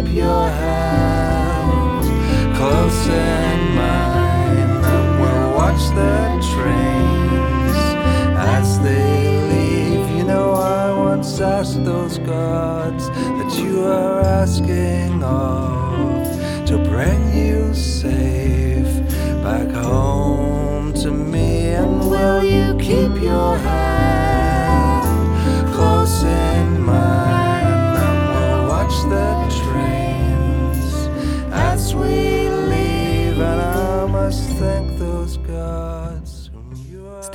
[0.03, 2.05] keep your hand
[2.55, 6.17] Close in mine, and we'll watch the
[6.51, 7.77] trains
[8.37, 10.17] as they leave.
[10.17, 15.08] You know, I once asked those gods that you are asking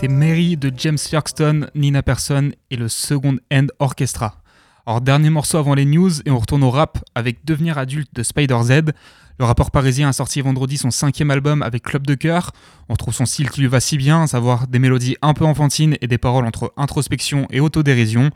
[0.04, 4.42] C'était Mary de James Yorkston, Nina Persson et le Second End Orchestra.
[4.84, 8.22] Alors dernier morceau avant les news et on retourne au rap avec Devenir adulte de
[8.22, 8.92] Spider Z.
[9.38, 12.52] Le rappeur parisien a sorti vendredi son cinquième album avec Club de Cœur.
[12.90, 15.46] On trouve son style qui lui va si bien, à savoir des mélodies un peu
[15.46, 18.28] enfantines et des paroles entre introspection et autodérision.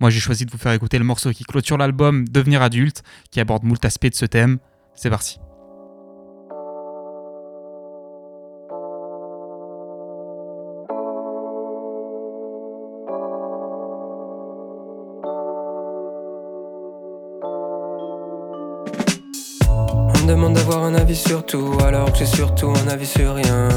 [0.00, 3.40] Moi j'ai choisi de vous faire écouter le morceau qui clôture l'album Devenir adulte, qui
[3.40, 4.58] aborde moult aspects de ce thème.
[4.94, 5.38] C'est parti.
[20.76, 23.68] Un avis sur tout, alors que j'ai surtout un avis sur rien.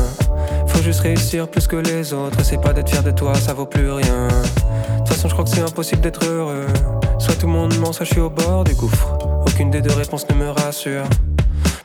[0.66, 3.68] Faut juste réussir plus que les autres, c'est pas d'être fier de toi, ça vaut
[3.68, 4.28] plus rien.
[4.28, 6.66] De toute façon, je crois que c'est impossible d'être heureux.
[7.20, 9.18] Soit tout le monde ment, soit je suis au bord du gouffre.
[9.46, 11.04] Aucune des deux réponses ne me rassure.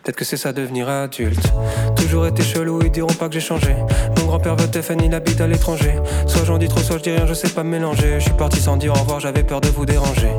[0.02, 1.52] Peut-être que c'est ça devenir adulte.
[1.94, 3.76] Toujours été chelou, ils diront pas que j'ai changé.
[4.18, 5.94] Mon grand-père veut Stéphane, il habite à l'étranger.
[6.26, 8.14] Soit j'en dis trop, soit je dis rien, je sais pas mélanger.
[8.18, 10.32] Je suis parti sans dire au revoir, j'avais peur de vous déranger.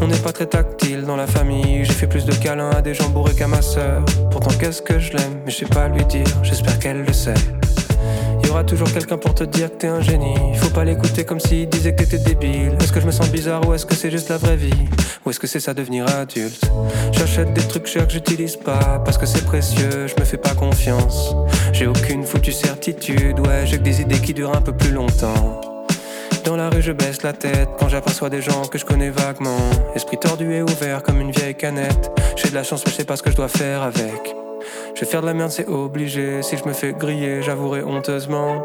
[0.00, 1.84] On n'est pas très tactile dans la famille.
[1.84, 4.04] J'ai fait plus de câlins à des gens bourrés qu'à ma sœur.
[4.30, 6.26] Pourtant, qu'est-ce que je l'aime, mais je sais pas lui dire.
[6.44, 7.34] J'espère qu'elle le sait.
[8.52, 10.34] Y aura toujours quelqu'un pour te dire que t'es un génie.
[10.56, 12.76] Faut pas l'écouter comme s'il disait que t'étais débile.
[12.82, 14.74] Est-ce que je me sens bizarre ou est-ce que c'est juste la vraie vie?
[15.24, 16.70] Ou est-ce que c'est ça devenir adulte?
[17.12, 20.52] J'achète des trucs chers que j'utilise pas parce que c'est précieux, je me fais pas
[20.52, 21.34] confiance.
[21.72, 25.62] J'ai aucune foutue certitude, ouais, j'ai que des idées qui durent un peu plus longtemps.
[26.44, 29.70] Dans la rue, je baisse la tête quand j'aperçois des gens que je connais vaguement.
[29.94, 32.10] Esprit tordu et ouvert comme une vieille canette.
[32.36, 34.36] J'ai de la chance, mais je sais pas ce que je dois faire avec.
[34.94, 36.42] Je vais faire de la merde, c'est obligé.
[36.42, 38.64] Si je me fais griller, j'avouerai honteusement.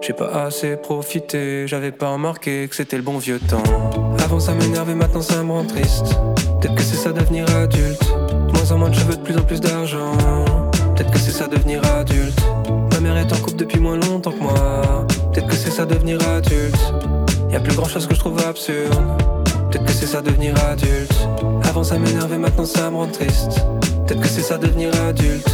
[0.00, 3.62] J'ai pas assez profité, j'avais pas remarqué que c'était le bon vieux temps.
[4.24, 6.18] Avant ça m'énervait, maintenant ça me rend triste.
[6.60, 8.02] Peut-être que c'est ça devenir adulte.
[8.54, 10.12] Moins en moins de cheveux, de plus en plus d'argent.
[10.94, 12.38] Peut-être que c'est ça devenir adulte.
[12.92, 15.06] Ma mère est en couple depuis moins longtemps que moi.
[15.32, 16.94] Peut-être que c'est ça devenir adulte.
[17.50, 19.35] Y a plus grand chose que je trouve absurde.
[19.76, 21.12] Peut-être que c'est ça devenir adulte.
[21.68, 23.60] Avant ça m'énervait, maintenant ça me rend triste.
[24.06, 25.46] Peut-être que c'est ça devenir adulte.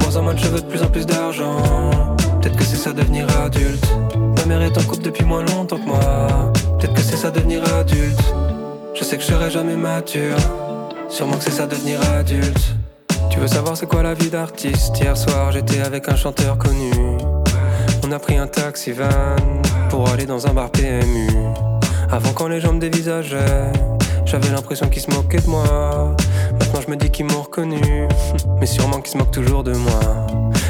[0.00, 1.58] Moins en moins de cheveux, de plus en plus d'argent.
[2.40, 3.86] Peut-être que c'est ça devenir adulte.
[4.38, 6.52] Ma mère est en couple depuis moins longtemps que moi.
[6.78, 8.18] Peut-être que c'est ça devenir adulte.
[8.94, 10.38] Je sais que je serai jamais mature.
[11.10, 12.76] Sûrement que c'est ça devenir adulte.
[13.28, 14.98] Tu veux savoir c'est quoi la vie d'artiste?
[14.98, 16.92] Hier soir j'étais avec un chanteur connu.
[18.02, 19.36] On a pris un taxi van
[19.90, 21.28] pour aller dans un bar PMU.
[22.10, 23.72] Avant quand les gens me dévisageaient,
[24.24, 26.14] j'avais l'impression qu'ils se moquaient de moi.
[26.52, 28.08] Maintenant je me dis qu'ils m'ont reconnu,
[28.60, 30.26] mais sûrement qu'ils se moquent toujours de moi.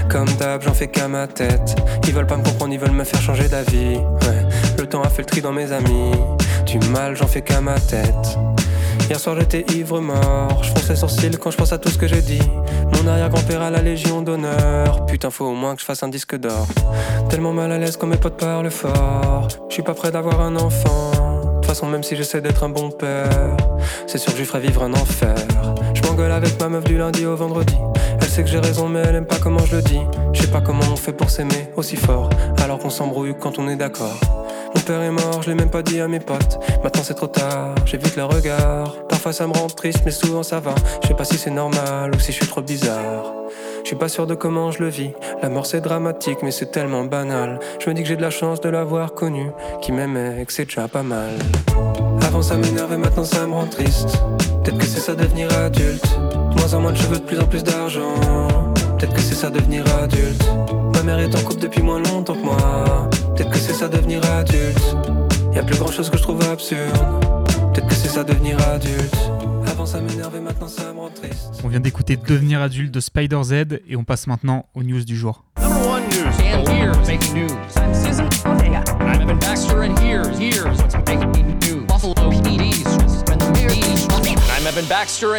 [0.09, 1.77] Comme d'hab, j'en fais qu'à ma tête.
[2.07, 3.97] Ils veulent pas me comprendre, ils veulent me faire changer d'avis.
[3.97, 4.47] Ouais,
[4.79, 6.13] le temps a fait le tri dans mes amis.
[6.65, 8.39] Du mal, j'en fais qu'à ma tête.
[9.09, 11.99] Hier soir j'étais ivre mort, je fronce les sourcils quand je pense à tout ce
[11.99, 12.43] que j'ai dit.
[12.93, 16.37] Mon arrière-grand-père a la Légion d'honneur, putain faut au moins que je fasse un disque
[16.37, 16.67] d'or.
[17.29, 20.57] Tellement mal à l'aise quand mes potes parlent fort, je suis pas prêt d'avoir un
[20.57, 21.16] enfant.
[21.67, 23.29] Toute façon même si j'essaie d'être un bon père,
[24.07, 25.35] c'est sûr que je lui ferai vivre un enfer.
[25.95, 27.75] Je m'engueule avec ma meuf du lundi au vendredi.
[28.21, 29.99] Elle sait que j'ai raison mais elle aime pas comment je le dis.
[30.33, 32.31] Je sais pas comment on fait pour s'aimer aussi fort,
[32.63, 34.17] alors qu'on s'embrouille quand on est d'accord.
[34.87, 36.61] Mon père est mort, je l'ai même pas dit à mes potes.
[36.85, 38.95] Maintenant c'est trop tard, j'évite le regard.
[39.09, 40.77] Parfois ça me rend triste, mais souvent ça va.
[41.03, 43.35] Je sais pas si c'est normal ou si je suis trop bizarre.
[43.83, 45.11] Je suis pas sûr de comment je le vis.
[45.43, 47.59] La mort c'est dramatique, mais c'est tellement banal.
[47.81, 49.51] Je me dis que j'ai de la chance de l'avoir connu,
[49.83, 51.33] qui m'aimait que c'est déjà pas mal.
[52.25, 54.17] Avant ça m'énervait, maintenant ça me rend triste.
[54.63, 56.17] Peut-être que c'est ça devenir adulte.
[56.59, 58.15] Moins en moins de cheveux, de plus en plus d'argent.
[58.97, 60.49] Peut-être que c'est ça devenir adulte.
[60.95, 63.09] Ma mère est en couple depuis moins longtemps que moi.
[63.37, 64.97] Peut-être que c'est ça devenir adulte.
[65.53, 66.97] Y a plus grand chose que je trouve absurde.
[67.75, 69.15] Peut-être que c'est ça devenir adulte.
[69.67, 71.61] Avant ça m'énervait, maintenant ça me rend triste.
[71.63, 73.53] On vient d'écouter Devenir adulte de Spider Z
[73.87, 75.45] et on passe maintenant aux news du jour.
[75.61, 76.33] Number one news.
[76.41, 77.53] And here's making news.
[77.77, 78.83] I'm Susan Ortega.
[79.01, 80.39] I'm Evan Baxter, and here's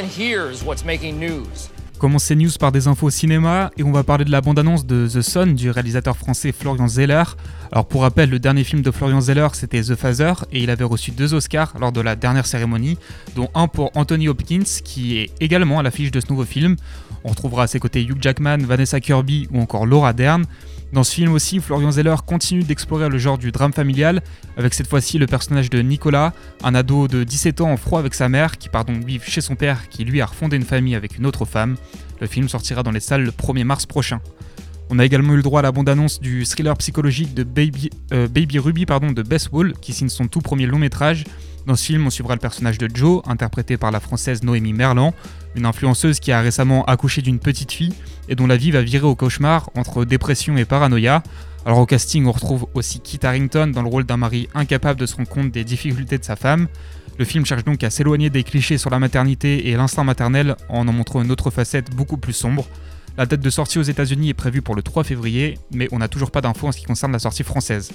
[0.05, 1.69] here's what's making news?
[2.03, 2.51] Making news.
[2.59, 5.69] Par des infos cinéma et on va parler de la bande-annonce de The Son du
[5.69, 7.23] réalisateur français Florian Zeller.
[7.71, 10.83] Alors pour rappel, le dernier film de Florian Zeller c'était The Father et il avait
[10.83, 12.97] reçu deux Oscars lors de la dernière cérémonie,
[13.35, 16.75] dont un pour Anthony Hopkins qui est également à l'affiche de ce nouveau film.
[17.23, 20.45] On retrouvera à ses côtés Hugh Jackman, Vanessa Kirby ou encore Laura Dern.
[20.93, 24.21] Dans ce film aussi, Florian Zeller continue d'explorer le genre du drame familial,
[24.55, 28.13] avec cette fois-ci le personnage de Nicolas, un ado de 17 ans en froid avec
[28.13, 30.95] sa mère, qui part donc vivre chez son père, qui lui a refondé une famille
[30.95, 31.75] avec une autre femme.
[32.21, 34.21] Le film sortira dans les salles le 1er mars prochain.
[34.89, 38.29] On a également eu le droit à la bande-annonce du thriller psychologique de Baby, euh,
[38.29, 41.25] Baby Ruby pardon, de Bess Wall, qui signe son tout premier long métrage.
[41.65, 45.13] Dans ce film, on suivra le personnage de Joe, interprété par la française Noémie Merlan,
[45.57, 47.93] une influenceuse qui a récemment accouché d'une petite fille
[48.29, 51.23] et dont la vie va virer au cauchemar entre dépression et paranoïa.
[51.65, 55.05] Alors au casting, on retrouve aussi Kit Harington dans le rôle d'un mari incapable de
[55.05, 56.67] se rendre compte des difficultés de sa femme.
[57.17, 60.87] Le film cherche donc à s'éloigner des clichés sur la maternité et l'instinct maternel en
[60.87, 62.65] en montrant une autre facette beaucoup plus sombre.
[63.17, 66.07] La date de sortie aux États-Unis est prévue pour le 3 février, mais on n'a
[66.07, 67.91] toujours pas d'infos en ce qui concerne la sortie française.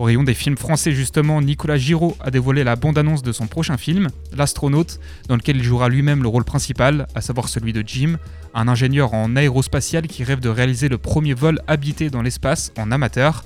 [0.00, 3.76] Au rayon des films français, justement, Nicolas Giraud a dévoilé la bande-annonce de son prochain
[3.76, 8.16] film, L'Astronaute, dans lequel il jouera lui-même le rôle principal, à savoir celui de Jim,
[8.54, 12.90] un ingénieur en aérospatial qui rêve de réaliser le premier vol habité dans l'espace en
[12.92, 13.44] amateur.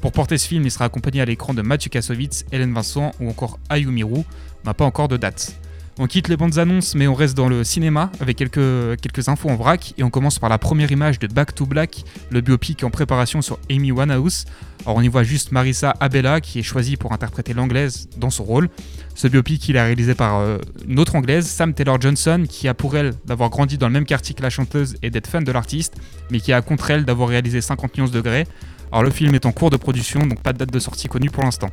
[0.00, 3.28] Pour porter ce film, il sera accompagné à l'écran de Mathieu Kassovitz, Hélène Vincent ou
[3.28, 4.24] encore Ayumi Roux.
[4.62, 5.58] On n'a pas encore de date.
[5.98, 9.56] On quitte les bandes annonces, mais on reste dans le cinéma avec quelques, infos en
[9.56, 9.94] vrac.
[9.96, 13.40] Et on commence par la première image de Back to Black, le biopic en préparation
[13.40, 14.44] sur Amy Winehouse.
[14.84, 18.44] Alors on y voit juste Marissa Abella qui est choisie pour interpréter l'anglaise dans son
[18.44, 18.68] rôle.
[19.14, 22.74] Ce biopic il est réalisé par euh, une autre anglaise, Sam Taylor Johnson, qui a
[22.74, 25.52] pour elle d'avoir grandi dans le même quartier que la chanteuse et d'être fan de
[25.52, 25.94] l'artiste,
[26.30, 28.46] mais qui a contre elle d'avoir réalisé 50 nuances degrés.
[28.92, 31.30] Alors le film est en cours de production, donc pas de date de sortie connue
[31.30, 31.70] pour l'instant.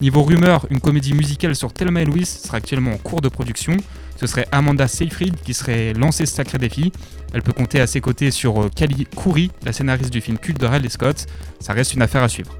[0.00, 3.76] Niveau rumeur, une comédie musicale sur Thelma et Louise sera actuellement en cours de production.
[4.16, 6.92] ce serait Amanda Seyfried qui serait lancée ce sacré défi.
[7.32, 10.66] Elle peut compter à ses côtés sur Kali Khoury, la scénariste du film culte de
[10.66, 11.26] Ridley Scott.
[11.60, 12.52] Ça reste une affaire à suivre.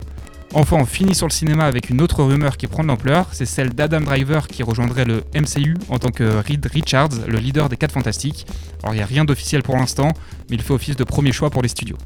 [0.54, 3.46] Enfin, on finit sur le cinéma avec une autre rumeur qui prend de l'ampleur, c'est
[3.46, 7.78] celle d'Adam Driver qui rejoindrait le MCU en tant que Reed Richards, le leader des
[7.78, 8.46] 4 Fantastiques.
[8.82, 10.12] Alors il n'y a rien d'officiel pour l'instant,
[10.50, 11.96] mais il fait office de premier choix pour les studios.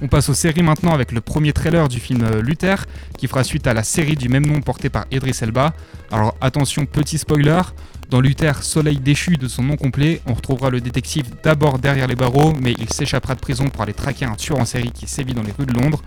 [0.00, 2.86] On passe aux séries maintenant avec le premier trailer du film euh, Luther,
[3.16, 5.74] qui fera suite à la série du même nom portée par Idris Elba.
[6.12, 7.62] Alors attention, petit spoiler,
[8.08, 12.14] dans Luther, Soleil déchu de son nom complet, on retrouvera le détective d'abord derrière les
[12.14, 15.34] barreaux, mais il s'échappera de prison pour aller traquer un tueur en série qui sévit
[15.34, 16.00] dans les rues de Londres.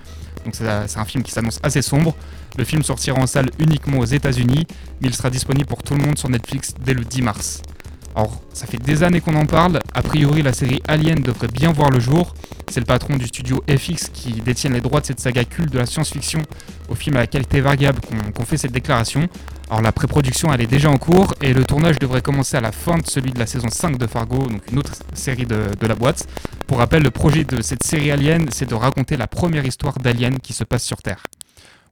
[0.45, 2.15] Donc c'est un film qui s'annonce assez sombre.
[2.57, 4.65] Le film sortira en salle uniquement aux États-Unis,
[5.01, 7.61] mais il sera disponible pour tout le monde sur Netflix dès le 10 mars.
[8.15, 9.79] Alors, ça fait des années qu'on en parle.
[9.93, 12.33] A priori, la série Alien devrait bien voir le jour.
[12.69, 15.79] C'est le patron du studio FX qui détient les droits de cette saga culte de
[15.79, 16.41] la science-fiction
[16.89, 17.99] au film à la qualité variable
[18.35, 19.29] qu'on fait cette déclaration.
[19.69, 22.73] Alors, la pré-production, elle est déjà en cours et le tournage devrait commencer à la
[22.73, 25.95] fin de celui de la saison 5 de Fargo, donc une autre série de la
[25.95, 26.27] boîte.
[26.67, 30.39] Pour rappel, le projet de cette série Alien, c'est de raconter la première histoire d'Alien
[30.39, 31.23] qui se passe sur Terre.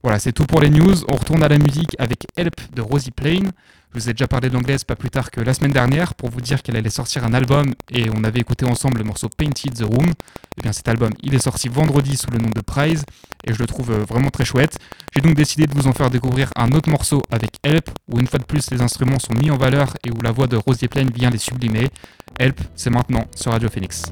[0.01, 0.95] Voilà, c'est tout pour les news.
[1.09, 3.51] On retourne à la musique avec Help de Rosie Plain.
[3.93, 6.39] Je vous ai déjà parlé d'anglaise pas plus tard que la semaine dernière pour vous
[6.39, 9.83] dire qu'elle allait sortir un album et on avait écouté ensemble le morceau Painted the
[9.83, 10.07] Room.
[10.09, 10.13] Et
[10.59, 13.03] eh bien cet album, il est sorti vendredi sous le nom de Prize
[13.43, 14.77] et je le trouve euh, vraiment très chouette.
[15.13, 18.27] J'ai donc décidé de vous en faire découvrir un autre morceau avec Help où une
[18.27, 20.87] fois de plus les instruments sont mis en valeur et où la voix de Rosie
[20.87, 21.89] Plain vient les sublimer.
[22.39, 24.03] Help, c'est maintenant sur Radio Phoenix.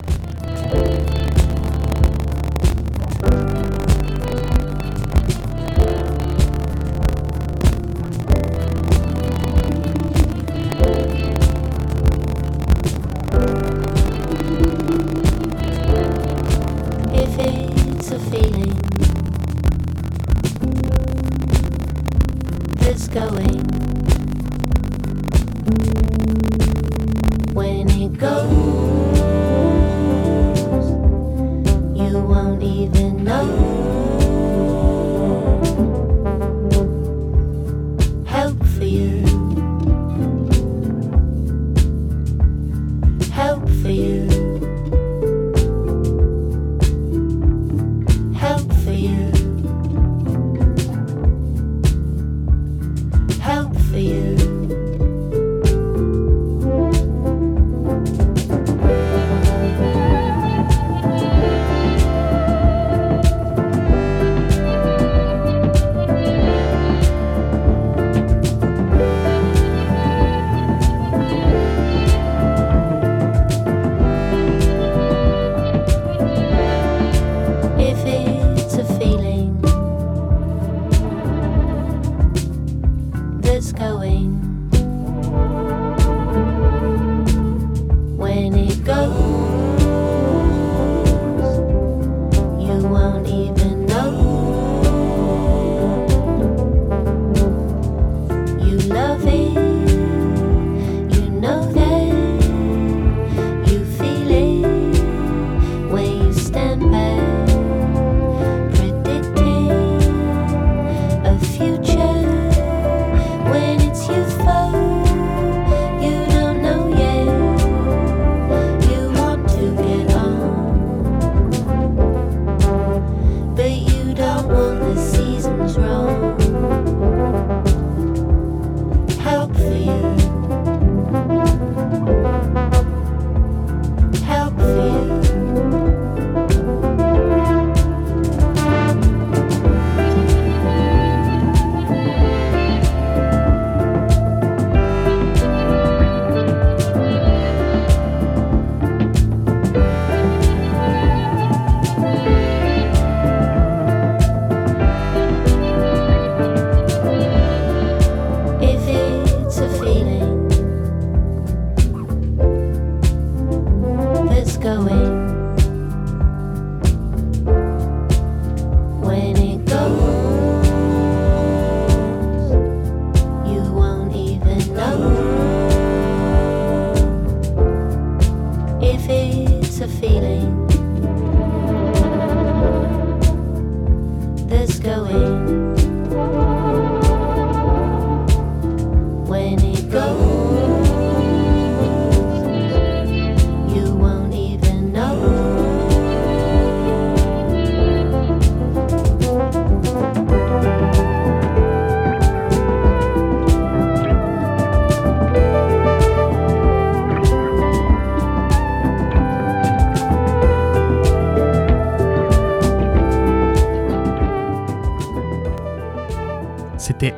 [22.99, 23.59] It's going.
[27.53, 29.19] When it goes,
[31.95, 32.96] you won't even.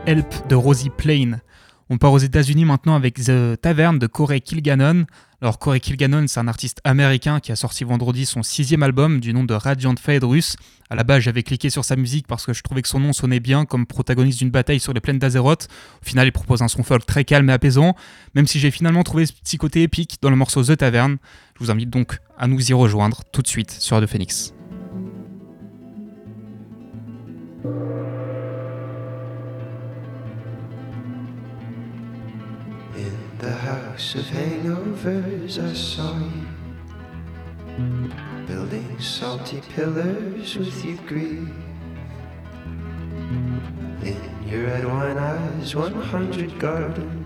[0.06, 1.40] Help de Rosie Plain.
[1.90, 5.06] On part aux États-Unis maintenant avec The Tavern de Corey Kilgannon.
[5.42, 9.34] Alors Corey Kilgannon, c'est un artiste américain qui a sorti vendredi son sixième album du
[9.34, 10.56] nom de Radiant Fade russe.
[10.92, 13.12] À la base, j'avais cliqué sur sa musique parce que je trouvais que son nom
[13.12, 15.68] sonnait bien comme protagoniste d'une bataille sur les plaines d'Azeroth.
[16.04, 17.96] Au final, il propose un son folk très calme et apaisant,
[18.36, 21.18] même si j'ai finalement trouvé ce petit côté épique dans le morceau The Tavern.
[21.58, 24.54] Je vous invite donc à nous y rejoindre tout de suite sur Radio Phoenix.
[33.40, 36.48] The house of hangovers I saw you
[38.46, 41.48] Building salty pillars with your grief.
[44.04, 47.26] In your red wine eyes 100 gardens.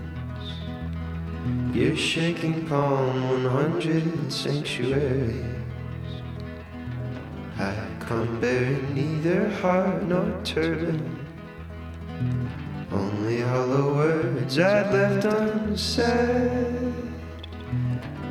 [1.76, 5.43] Your shaking palm 100 sanctuaries.
[7.57, 11.24] I come bearing neither heart nor turban
[12.94, 16.94] only hollow words I'd left unsaid.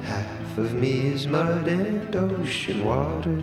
[0.03, 3.43] Half of me is mud and ocean water.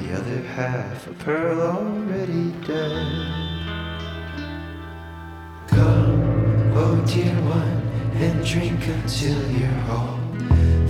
[0.00, 3.06] The other half a pearl already dead.
[5.68, 7.82] Come, oh dear one,
[8.14, 10.20] and drink until you're whole.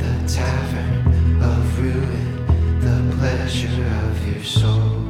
[0.02, 5.06] The tavern of ruin, the pleasure of your soul.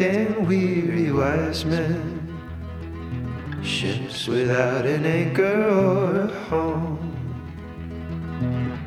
[0.00, 2.22] and weary wise men.
[3.62, 7.12] Ships without an anchor or a home.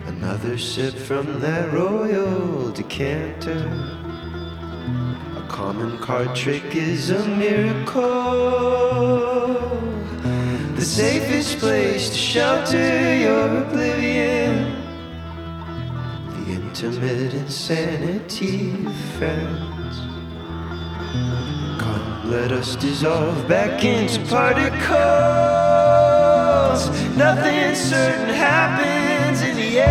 [0.05, 3.65] Another sip from that royal decanter.
[5.37, 8.09] A common card trick is a miracle.
[10.75, 14.75] The safest place to shelter your oblivion.
[16.45, 18.95] The intermittent sanity of
[22.29, 24.79] Let us dissolve back into particles.
[27.17, 29.81] Nothing certain happens in the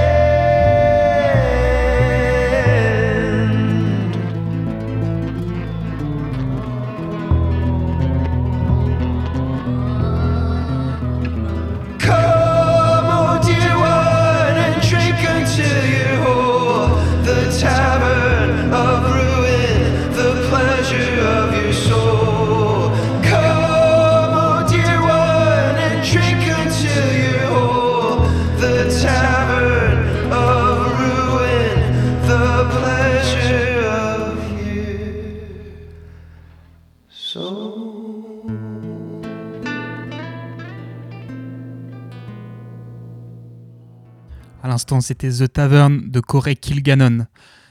[45.00, 47.26] c'était The Tavern de Corey Kilgannon.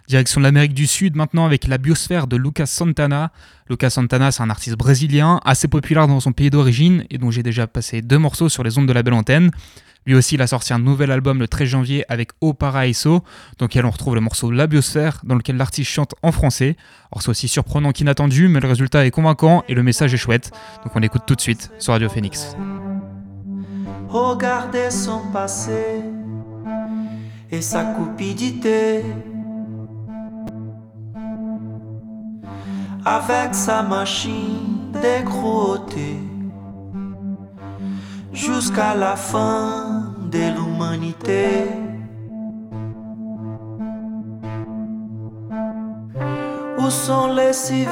[0.07, 3.31] Direction de l'Amérique du Sud maintenant avec la biosphère de Lucas Santana.
[3.69, 7.43] Lucas Santana, c'est un artiste brésilien assez populaire dans son pays d'origine et dont j'ai
[7.43, 9.51] déjà passé deux morceaux sur les ondes de la belle antenne.
[10.05, 13.23] Lui aussi, il a sorti un nouvel album le 13 janvier avec O Paraíso,
[13.57, 16.77] dans lequel on retrouve le morceau La Biosphère, dans lequel l'artiste chante en français.
[17.11, 20.51] Alors c'est aussi surprenant qu'inattendu, mais le résultat est convaincant et le message est chouette.
[20.85, 22.55] Donc on écoute tout de suite sur Radio Phoenix.
[24.07, 26.01] Regardez son passé
[27.49, 29.03] et sa cupidité.
[33.05, 36.19] Avec sa machine décrottée
[38.33, 41.67] jusqu'à la fin de l'humanité.
[46.77, 47.87] Où sont les civilisés?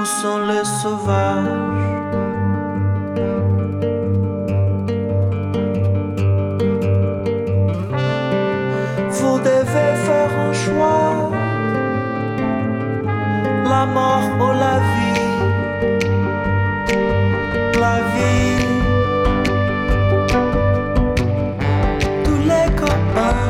[0.00, 1.91] Où sont les sauvages?
[13.72, 15.28] La mort ou la vie.
[17.84, 18.66] La vie.
[22.26, 23.46] Tous les copains,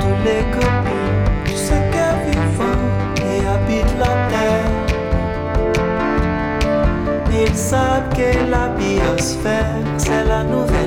[0.00, 2.76] tous les copines, tous ceux qui vivent
[3.30, 4.72] et habitent la terre.
[7.42, 10.83] Ils savent que la biosphère, c'est la nouvelle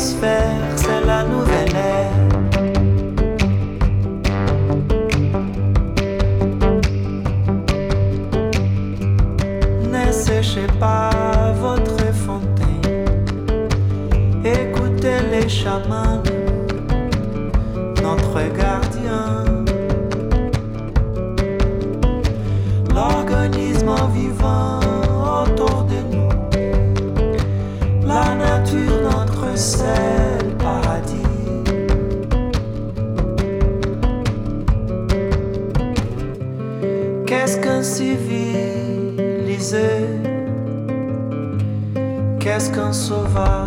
[0.00, 2.10] c'est la nouvelle ère.
[9.92, 13.04] Ne séchez pas votre fontaine,
[14.42, 16.22] écoutez les chamans,
[18.02, 19.44] notre gardien.
[22.94, 24.79] L'organisme vivant.
[37.26, 38.38] Qu'est-ce qu'un civilisé?
[42.38, 43.59] Qu'est-ce qu'un sauvage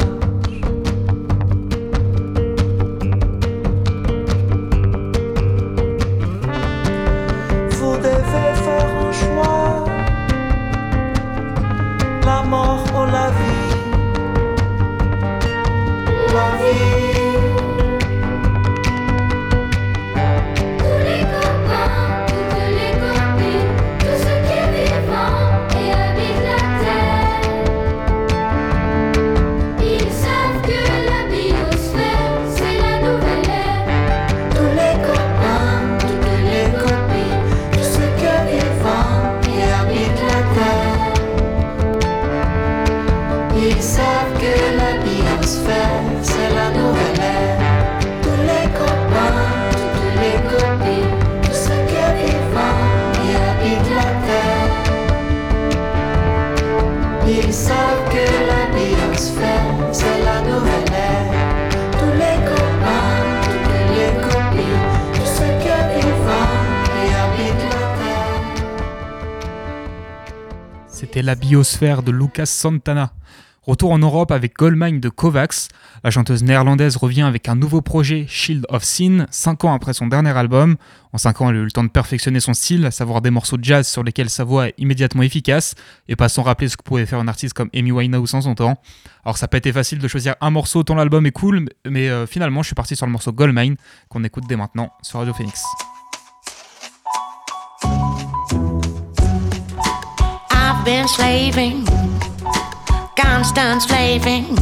[71.13, 73.13] C'était la biosphère de Lucas Santana.
[73.61, 75.67] Retour en Europe avec Goldmine de Kovacs.
[76.03, 80.07] La chanteuse néerlandaise revient avec un nouveau projet, Shield of Sin, 5 ans après son
[80.07, 80.75] dernier album.
[81.11, 83.29] En 5 ans, elle a eu le temps de perfectionner son style, à savoir des
[83.29, 85.75] morceaux de jazz sur lesquels sa voix est immédiatement efficace,
[86.07, 88.55] et pas sans rappeler ce que pouvait faire un artiste comme Amy Winehouse en son
[88.55, 88.81] temps.
[89.23, 92.09] Alors ça n'a pas été facile de choisir un morceau tant l'album est cool, mais
[92.09, 93.75] euh, finalement je suis parti sur le morceau Goldmine,
[94.09, 95.63] qu'on écoute dès maintenant sur Radio Phoenix.
[100.83, 101.85] I've been slaving,
[103.15, 104.53] constant slaving,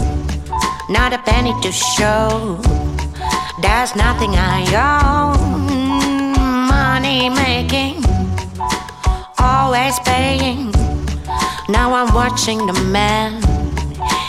[0.87, 2.61] not a penny to show.
[3.59, 6.67] There's nothing I own.
[6.67, 8.05] Money making,
[9.39, 10.69] always paying.
[11.69, 13.41] Now I'm watching the man.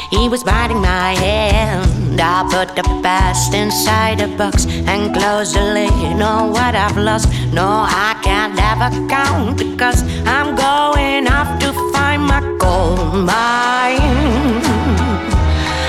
[0.08, 2.18] He was biting my hand.
[2.18, 7.28] I put the past inside a box and close the lid on what I've lost.
[7.52, 14.60] No, I can't ever count because I'm going off to find my gold mine.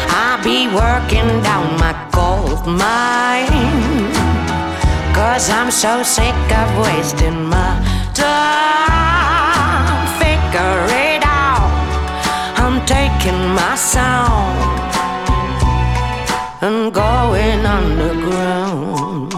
[0.10, 4.12] I'll be working down my gold mine.
[5.14, 7.74] Cause I'm so sick of wasting my
[8.14, 10.08] time.
[10.22, 11.72] Figure it out.
[12.58, 14.60] I'm taking my sound
[16.62, 19.33] and going underground.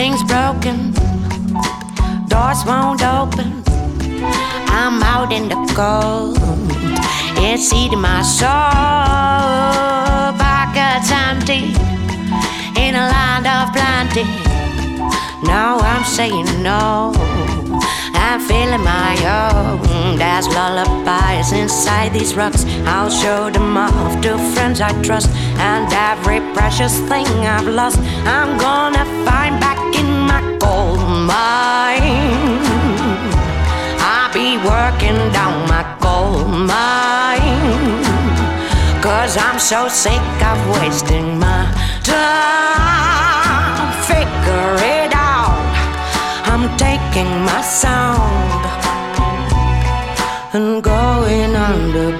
[0.00, 0.92] Something's broken,
[2.26, 3.62] doors won't open.
[4.72, 6.38] I'm out in the cold,
[7.36, 8.48] it's eating my soul.
[10.40, 11.74] Pockets empty
[12.80, 14.24] in a land of plenty.
[15.46, 17.12] Now I'm saying no.
[18.30, 20.16] I'm feeling my own.
[20.16, 22.64] There's lullabies inside these rocks.
[22.86, 25.30] I'll show them off to friends I trust.
[25.58, 32.62] And every precious thing I've lost, I'm gonna find back in my gold mine.
[33.98, 38.04] I'll be working down my gold mine.
[39.02, 41.66] Cause I'm so sick of wasting my
[42.04, 43.09] time.
[47.80, 48.66] Sound
[50.52, 52.19] and going underground.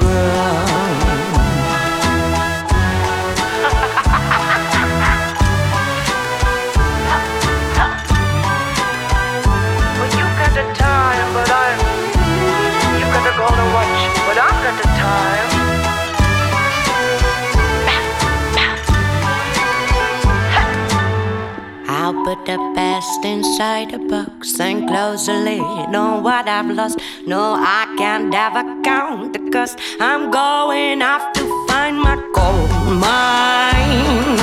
[23.10, 26.98] The best inside a box and close the lid on what I've lost.
[27.26, 34.38] No, I can't ever count because I'm going off to find my gold mine.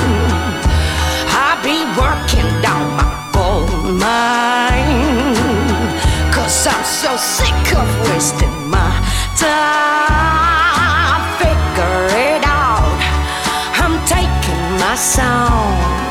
[1.30, 5.36] I'll be working down my gold mine.
[6.32, 8.90] Cause I'm so sick of wasting my
[9.36, 11.22] time.
[11.38, 12.98] Figure it out.
[13.80, 16.07] I'm taking my sound.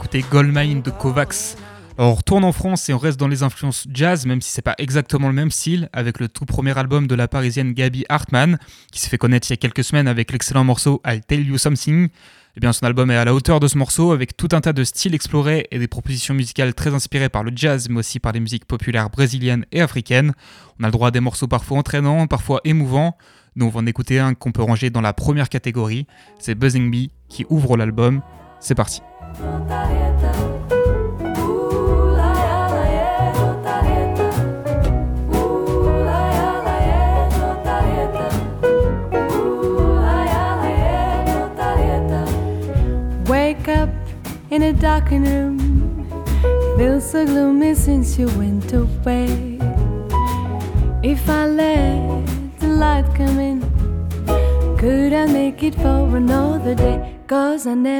[0.00, 1.56] C'était Goldmine de Kovacs.
[1.98, 4.62] Alors, on retourne en France et on reste dans les influences jazz, même si c'est
[4.62, 8.58] pas exactement le même style, avec le tout premier album de la parisienne Gabi Hartmann,
[8.90, 11.58] qui s'est fait connaître il y a quelques semaines avec l'excellent morceau I'll Tell You
[11.58, 12.08] Something.
[12.56, 14.72] Eh bien, son album est à la hauteur de ce morceau, avec tout un tas
[14.72, 18.32] de styles explorés et des propositions musicales très inspirées par le jazz, mais aussi par
[18.32, 20.32] les musiques populaires brésiliennes et africaines.
[20.80, 23.16] On a le droit à des morceaux parfois entraînants, parfois émouvants.
[23.56, 26.06] Nous, on va en écouter un qu'on peut ranger dans la première catégorie.
[26.38, 28.22] C'est Buzzing Bee qui ouvre l'album.
[28.60, 29.02] C'est parti.
[43.28, 43.88] Wake up
[44.50, 45.58] in a darkened room.
[46.76, 49.58] Feels so gloomy since you went away.
[51.02, 52.26] If I let
[52.60, 53.62] the light come in,
[54.76, 57.16] could I make it for another day?
[57.26, 57.91] Cause I never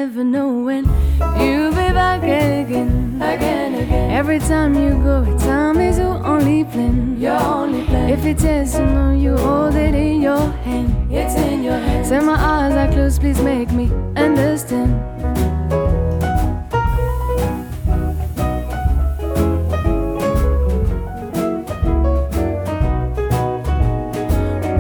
[13.33, 14.93] please make me understand.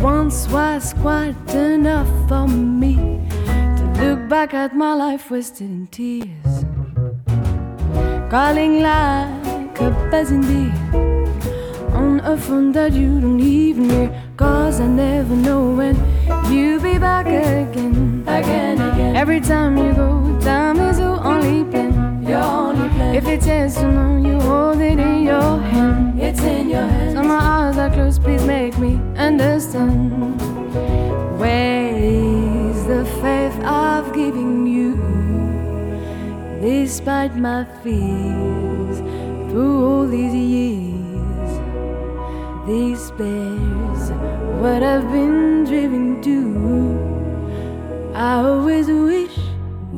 [0.02, 2.96] Once was quite enough for me
[3.46, 6.64] to look back at my life wasted in tears.
[8.30, 10.72] Calling like a buzzing bee
[11.94, 14.22] on a phone that you don't even hear.
[14.36, 15.96] Cause I never know when
[16.50, 17.71] you'll be back again.
[18.52, 19.16] Again, again.
[19.16, 22.22] Every time you go, time is your only plan.
[22.26, 23.14] Your only plan.
[23.14, 26.20] If it's yes or no, you hold it in your hand.
[26.20, 27.16] It's in your hand.
[27.16, 30.38] So my eyes are closed, please make me understand.
[31.40, 34.96] Where is the faith I've given you?
[36.60, 38.98] Despite my fears,
[39.50, 41.50] through all these years,
[42.66, 44.10] despair's
[44.60, 47.11] what I've been driven to.
[48.14, 49.34] I always wish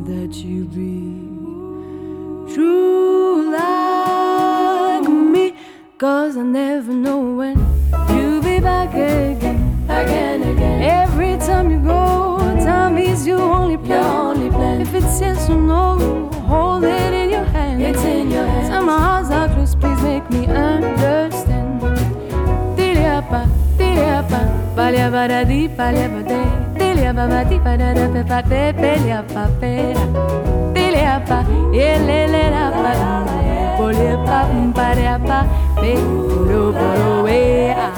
[0.07, 5.57] that you be true like me,
[5.99, 7.59] cause I never know when
[8.11, 10.83] you'll be back again, again, again.
[10.83, 14.05] Every time you go, time is your only plan.
[14.05, 14.81] Your only plan.
[14.83, 17.83] If it's yes or no, hold it in your hand.
[17.83, 18.67] It's in your hand.
[18.69, 21.81] Some eyes are closed, please make me understand.
[22.77, 24.41] Tiliapa, tiliapa,
[24.77, 26.64] palia di palia bade,
[27.15, 29.23] babati banana pepa pepelia
[29.61, 29.95] pele
[30.75, 31.39] pelia pa
[31.71, 32.93] elelera pa
[33.79, 34.41] bolia pa
[34.75, 35.39] parea pa
[35.79, 35.95] pe
[36.51, 37.89] lo boroea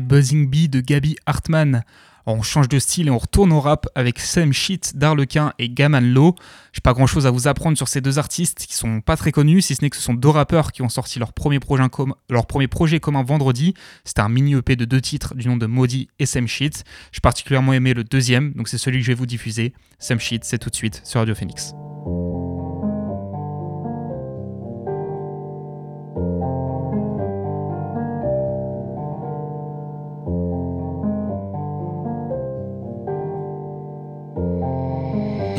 [0.00, 1.82] Buzzing Bee de Gabi Hartmann.
[2.26, 5.68] Alors, on change de style et on retourne au rap avec Sam Shit d'Arlequin et
[5.68, 6.36] Gaman Low.
[6.72, 9.32] J'ai pas grand chose à vous apprendre sur ces deux artistes qui sont pas très
[9.32, 11.82] connus, si ce n'est que ce sont deux rappeurs qui ont sorti leur premier projet,
[12.30, 13.74] leur premier projet commun vendredi.
[14.04, 16.84] C'était un mini EP de deux titres du nom de Maudit et Sam Shit.
[17.10, 19.72] J'ai particulièrement aimé le deuxième, donc c'est celui que je vais vous diffuser.
[19.98, 21.72] Sam Shit, c'est tout de suite sur Radio Phoenix.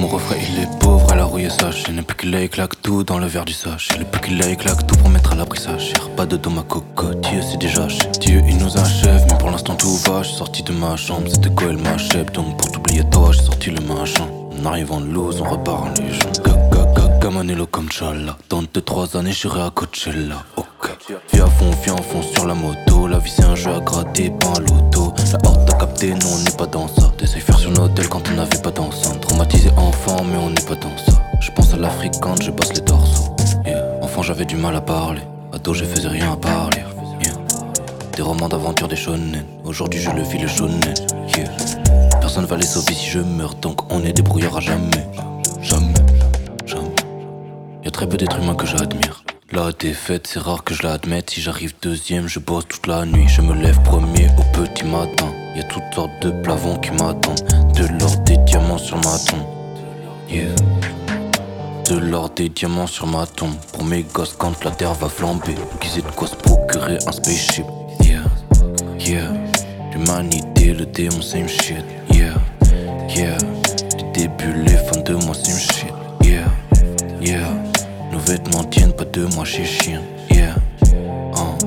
[0.04, 3.06] Mon refrain il est pauvre à la rouille sage Il n'est plus qu'il éclate tout
[3.06, 5.94] dans le verre du sage est plus qu'il éclate tout pour mettre à l'abri sage
[6.18, 7.88] Pas de dos ma cocotte, Dieu c'est déjà
[8.20, 10.22] Dieu il nous achève mais pour l'instant tout va.
[10.22, 12.30] J'suis sorti de ma chambre, c'était quoi il m'achève?
[12.34, 14.28] Donc pour t'oublier toi j'ai sorti le machin.
[14.62, 16.30] On arrive en loose, on repart en légion
[17.22, 18.36] Gamanello comme Chala.
[18.50, 20.44] Dans 2-3 années j'irai à Coachella
[21.34, 23.80] Viens à fond, viens à fond sur la moto La vie c'est un jeu à
[23.80, 27.42] gratter, pas un loto La horde t'a capté, non on n'est pas dans ça T'essayes
[27.42, 30.98] faire sur l'hôtel quand on n'avait pas d'enceinte Traumatisé enfant mais on n'est pas dans
[30.98, 33.36] ça Je pense à l'Afrique quand je bosse les dorsaux.
[34.02, 35.22] Enfant j'avais du mal à parler
[35.54, 36.84] Ado je faisais rien à parler.
[38.16, 40.94] Des romans d'aventure des shonen Aujourd'hui je le vis le shonen
[42.34, 43.54] personne va les sauver si je meurs.
[43.56, 45.08] Donc on est débrouillard à jamais.
[45.62, 45.94] Jamais,
[46.66, 46.96] jamais.
[47.84, 49.24] Y a très peu d'êtres humains que j'admire.
[49.54, 51.30] La défaite, c'est rare que je l'admette.
[51.30, 53.28] Si j'arrive deuxième, je bosse toute la nuit.
[53.28, 55.32] Je me lève premier au petit matin.
[55.56, 57.40] Y a toutes sortes de plavons qui m'attendent.
[57.76, 59.46] De l'or, des diamants sur ma tombe.
[60.28, 60.56] Yeah.
[61.88, 63.54] De l'or, des diamants sur ma tombe.
[63.74, 65.54] Pour mes gosses, quand la terre va flamber.
[65.80, 67.68] Qu'ils aient de quoi se procurer un spaceship.
[68.02, 68.24] Yeah,
[68.98, 69.32] yeah.
[69.92, 71.86] L'humanité, le démon, same shit.
[72.12, 72.34] Yeah,
[73.16, 73.38] yeah.
[74.00, 75.94] Du début, les fins de moi, same shit.
[76.24, 76.48] Yeah,
[77.22, 77.63] yeah.
[78.26, 80.02] Vêtements tiennent pas de moi chez chien.
[80.32, 80.56] Yeah,
[81.36, 81.58] hein.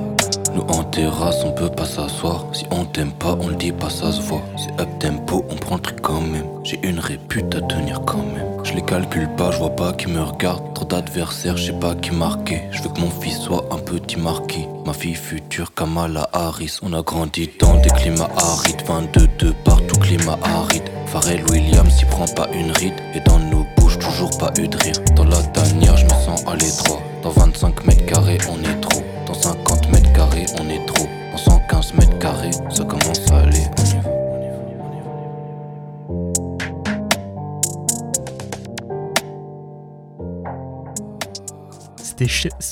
[0.55, 2.45] Nous en terrasse, on peut pas s'asseoir.
[2.51, 4.41] Si on t'aime pas, on le dit pas, ça se voit.
[4.57, 6.45] C'est up tempo, on prend le truc quand même.
[6.63, 8.47] J'ai une répute à tenir quand même.
[8.63, 10.73] Je les calcule pas, je vois pas qui me regarde.
[10.73, 12.63] Trop d'adversaires, je sais pas qui marquer.
[12.71, 14.67] Je veux que mon fils soit un petit marquis.
[14.85, 16.79] Ma fille future, Kamala Harris.
[16.81, 18.81] On a grandi dans des climats arides.
[18.87, 20.89] 22 partout, climat aride.
[21.05, 22.95] Pharrell Williams, y prend pas une ride.
[23.13, 24.95] Et dans nos bouches, toujours pas eu de rire.
[25.15, 26.05] Dans la tanière, je
[26.35, 27.01] à l'étroit.
[27.23, 29.03] Dans 25 mètres carrés, on est trop.
[29.25, 31.07] Dans 50 mètres carrés, on est trop.
[31.31, 33.63] Dans 115 mètres carrés, ça commence à aller.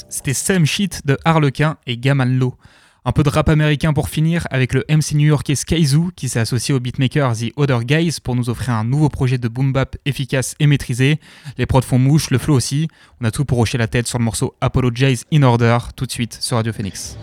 [0.10, 2.56] C'était Sam Shit de Harlequin et Gaman Low.
[3.08, 6.74] Un peu de rap américain pour finir avec le MC new-yorkais Skyzoo qui s'est associé
[6.74, 10.56] au beatmaker The Other Guys pour nous offrir un nouveau projet de boom bap efficace
[10.60, 11.20] et maîtrisé.
[11.60, 12.88] Les prods font mouche, le flow aussi.
[13.22, 16.12] On a tout pour hocher la tête sur le morceau Apologize in Order tout de
[16.12, 17.16] suite sur Radio Phoenix.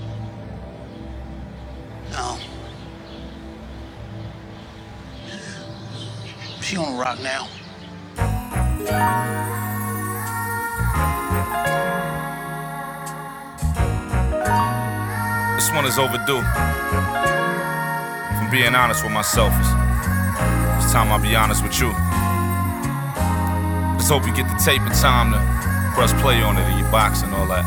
[15.72, 16.42] This one is overdue.
[18.36, 19.68] I'm being honest with myself, it's,
[20.84, 21.88] it's time I be honest with you.
[23.96, 25.40] Just hope you get the tape in time to
[25.96, 27.64] press play on it in your box and all that.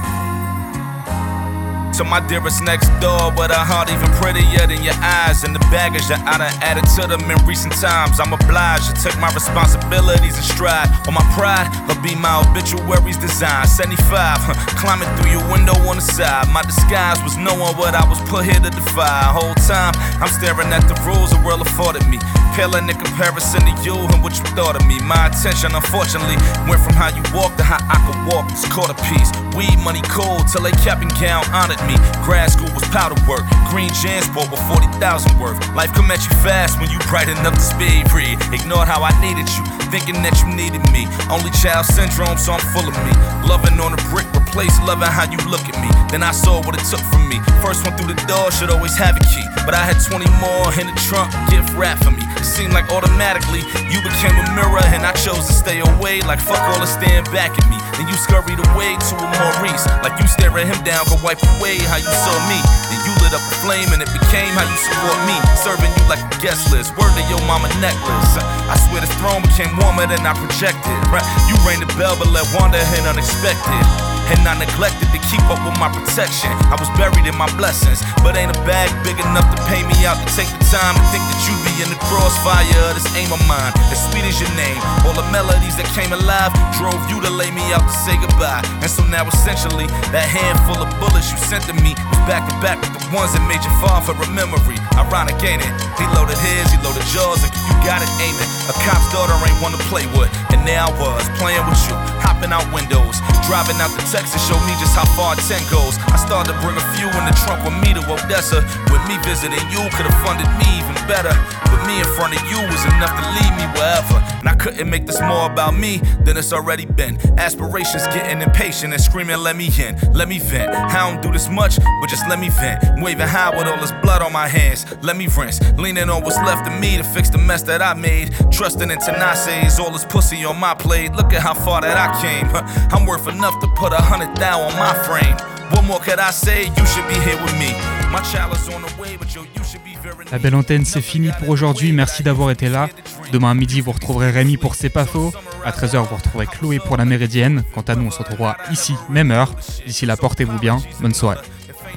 [1.96, 5.64] To my dearest next door, but a heart even prettier than your eyes and the
[5.72, 8.20] baggage that I done added to them in recent times.
[8.20, 10.92] I'm obliged to take my responsibilities in stride.
[11.08, 13.64] On my pride, will be my obituaries design.
[13.64, 16.52] 75, huh, climbing through your window on the side.
[16.52, 19.32] My disguise was knowing what I was put here to defy.
[19.32, 22.20] Whole time, I'm staring at the rules the world afforded me.
[22.60, 25.00] Paling in comparison to you and what you thought of me.
[25.00, 26.36] My attention, unfortunately,
[26.68, 28.52] went from how you walk to how I could walk.
[28.52, 29.32] It's a piece.
[29.56, 31.96] Weed money cold till they cap and gown honored me.
[32.26, 33.46] Grad school was powder work.
[33.70, 35.58] Green Jansport with 40,000 worth.
[35.74, 38.38] Life come at you fast when you bright enough to speed read.
[38.54, 41.08] Ignored how I needed you, thinking that you needed me.
[41.28, 43.14] Only child syndrome, so I'm full of me.
[43.48, 45.90] Loving on a brick, replace loving how you look at me.
[46.10, 47.42] Then I saw what it took from me.
[47.60, 49.46] First one through the door should always have a key.
[49.66, 52.22] But I had 20 more in the trunk, gift wrap for me.
[52.38, 56.26] It seemed like automatically you became a mirror, I chose to stay away.
[56.26, 57.78] Like fuck all the stand back at me.
[57.94, 59.86] Then you scurried away to a Maurice.
[60.02, 62.58] Like you staring him down could wipe away how you saw me.
[62.90, 65.38] Then you lit up a flame and it became how you support me.
[65.62, 66.98] Serving you like a guest list.
[66.98, 68.34] Word to your mama necklace.
[68.66, 70.98] I swear the throne became warmer than I projected.
[71.14, 71.26] Right?
[71.46, 74.15] You rang the bell but let wander in unexpected.
[74.32, 76.50] And I neglected to keep up with my protection.
[76.72, 80.02] I was buried in my blessings, but ain't a bag big enough to pay me
[80.06, 83.06] out to take the time to think that you be in the crossfire of this
[83.14, 83.70] aim of mine.
[83.94, 87.54] As sweet as your name, all the melodies that came alive drove you to lay
[87.54, 88.66] me out to say goodbye.
[88.82, 92.56] And so now essentially, that handful of bullets you sent to me was back to
[92.66, 94.82] back with the ones that made you fall for a memory.
[94.98, 95.74] Ironic, ain't it?
[96.02, 98.50] He loaded his, he loaded yours, and you got it aiming.
[98.70, 101.96] A cop's daughter ain't one to play with, and there I was playing with you,
[102.26, 106.00] hopping out windows, driving out to Texas, show me just how far 10 goes.
[106.08, 108.64] I started to bring a few in the trunk with me to Odessa.
[108.88, 111.36] With me visiting you, could have funded me even better.
[111.68, 114.16] But me in front of you was enough to lead me wherever.
[114.40, 117.18] And I couldn't make this more about me than it's already been.
[117.38, 120.74] Aspirations getting impatient and screaming, let me in, let me vent.
[120.74, 122.86] I don't do this much, but just let me vent.
[122.86, 124.86] I'm waving high with all this blood on my hands.
[125.04, 127.94] Let me rinse, leaning on what's left of me to fix the mess that I
[127.96, 128.34] made.
[128.52, 131.12] Trusting in Tenaces, all this pussy on my plate.
[131.14, 132.46] Look at how far that I came.
[132.94, 135.36] I'm worth enough to put a hundred thou on my frame.
[135.72, 136.66] What more could I say?
[136.66, 137.74] You should be here with me.
[138.12, 140.86] My child is on the way, but yo, you should be very La belle antenne,
[140.86, 141.92] c'est fini pour aujourd'hui.
[141.92, 142.88] Merci d'avoir été là.
[143.32, 145.34] Demain à midi, vous retrouverez Rémi pour C'est pas faux.
[145.66, 147.64] À 13h, vous retrouverez Chloé pour la Méridienne.
[147.74, 149.54] Quant à nous, on se retrouvera ici, même heure.
[149.86, 150.82] D'ici là, portez-vous bien.
[151.02, 151.38] Bonne soirée.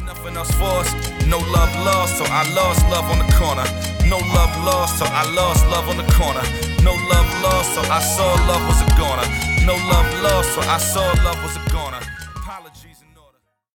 [0.09, 0.91] nothing else for us.
[1.27, 3.65] No love lost, so I lost love on the corner.
[4.09, 6.43] No love lost, so I lost love on the corner.
[6.83, 9.48] No love lost, so I saw love was a goner.
[9.69, 12.08] No love lost, so I saw love was a goner.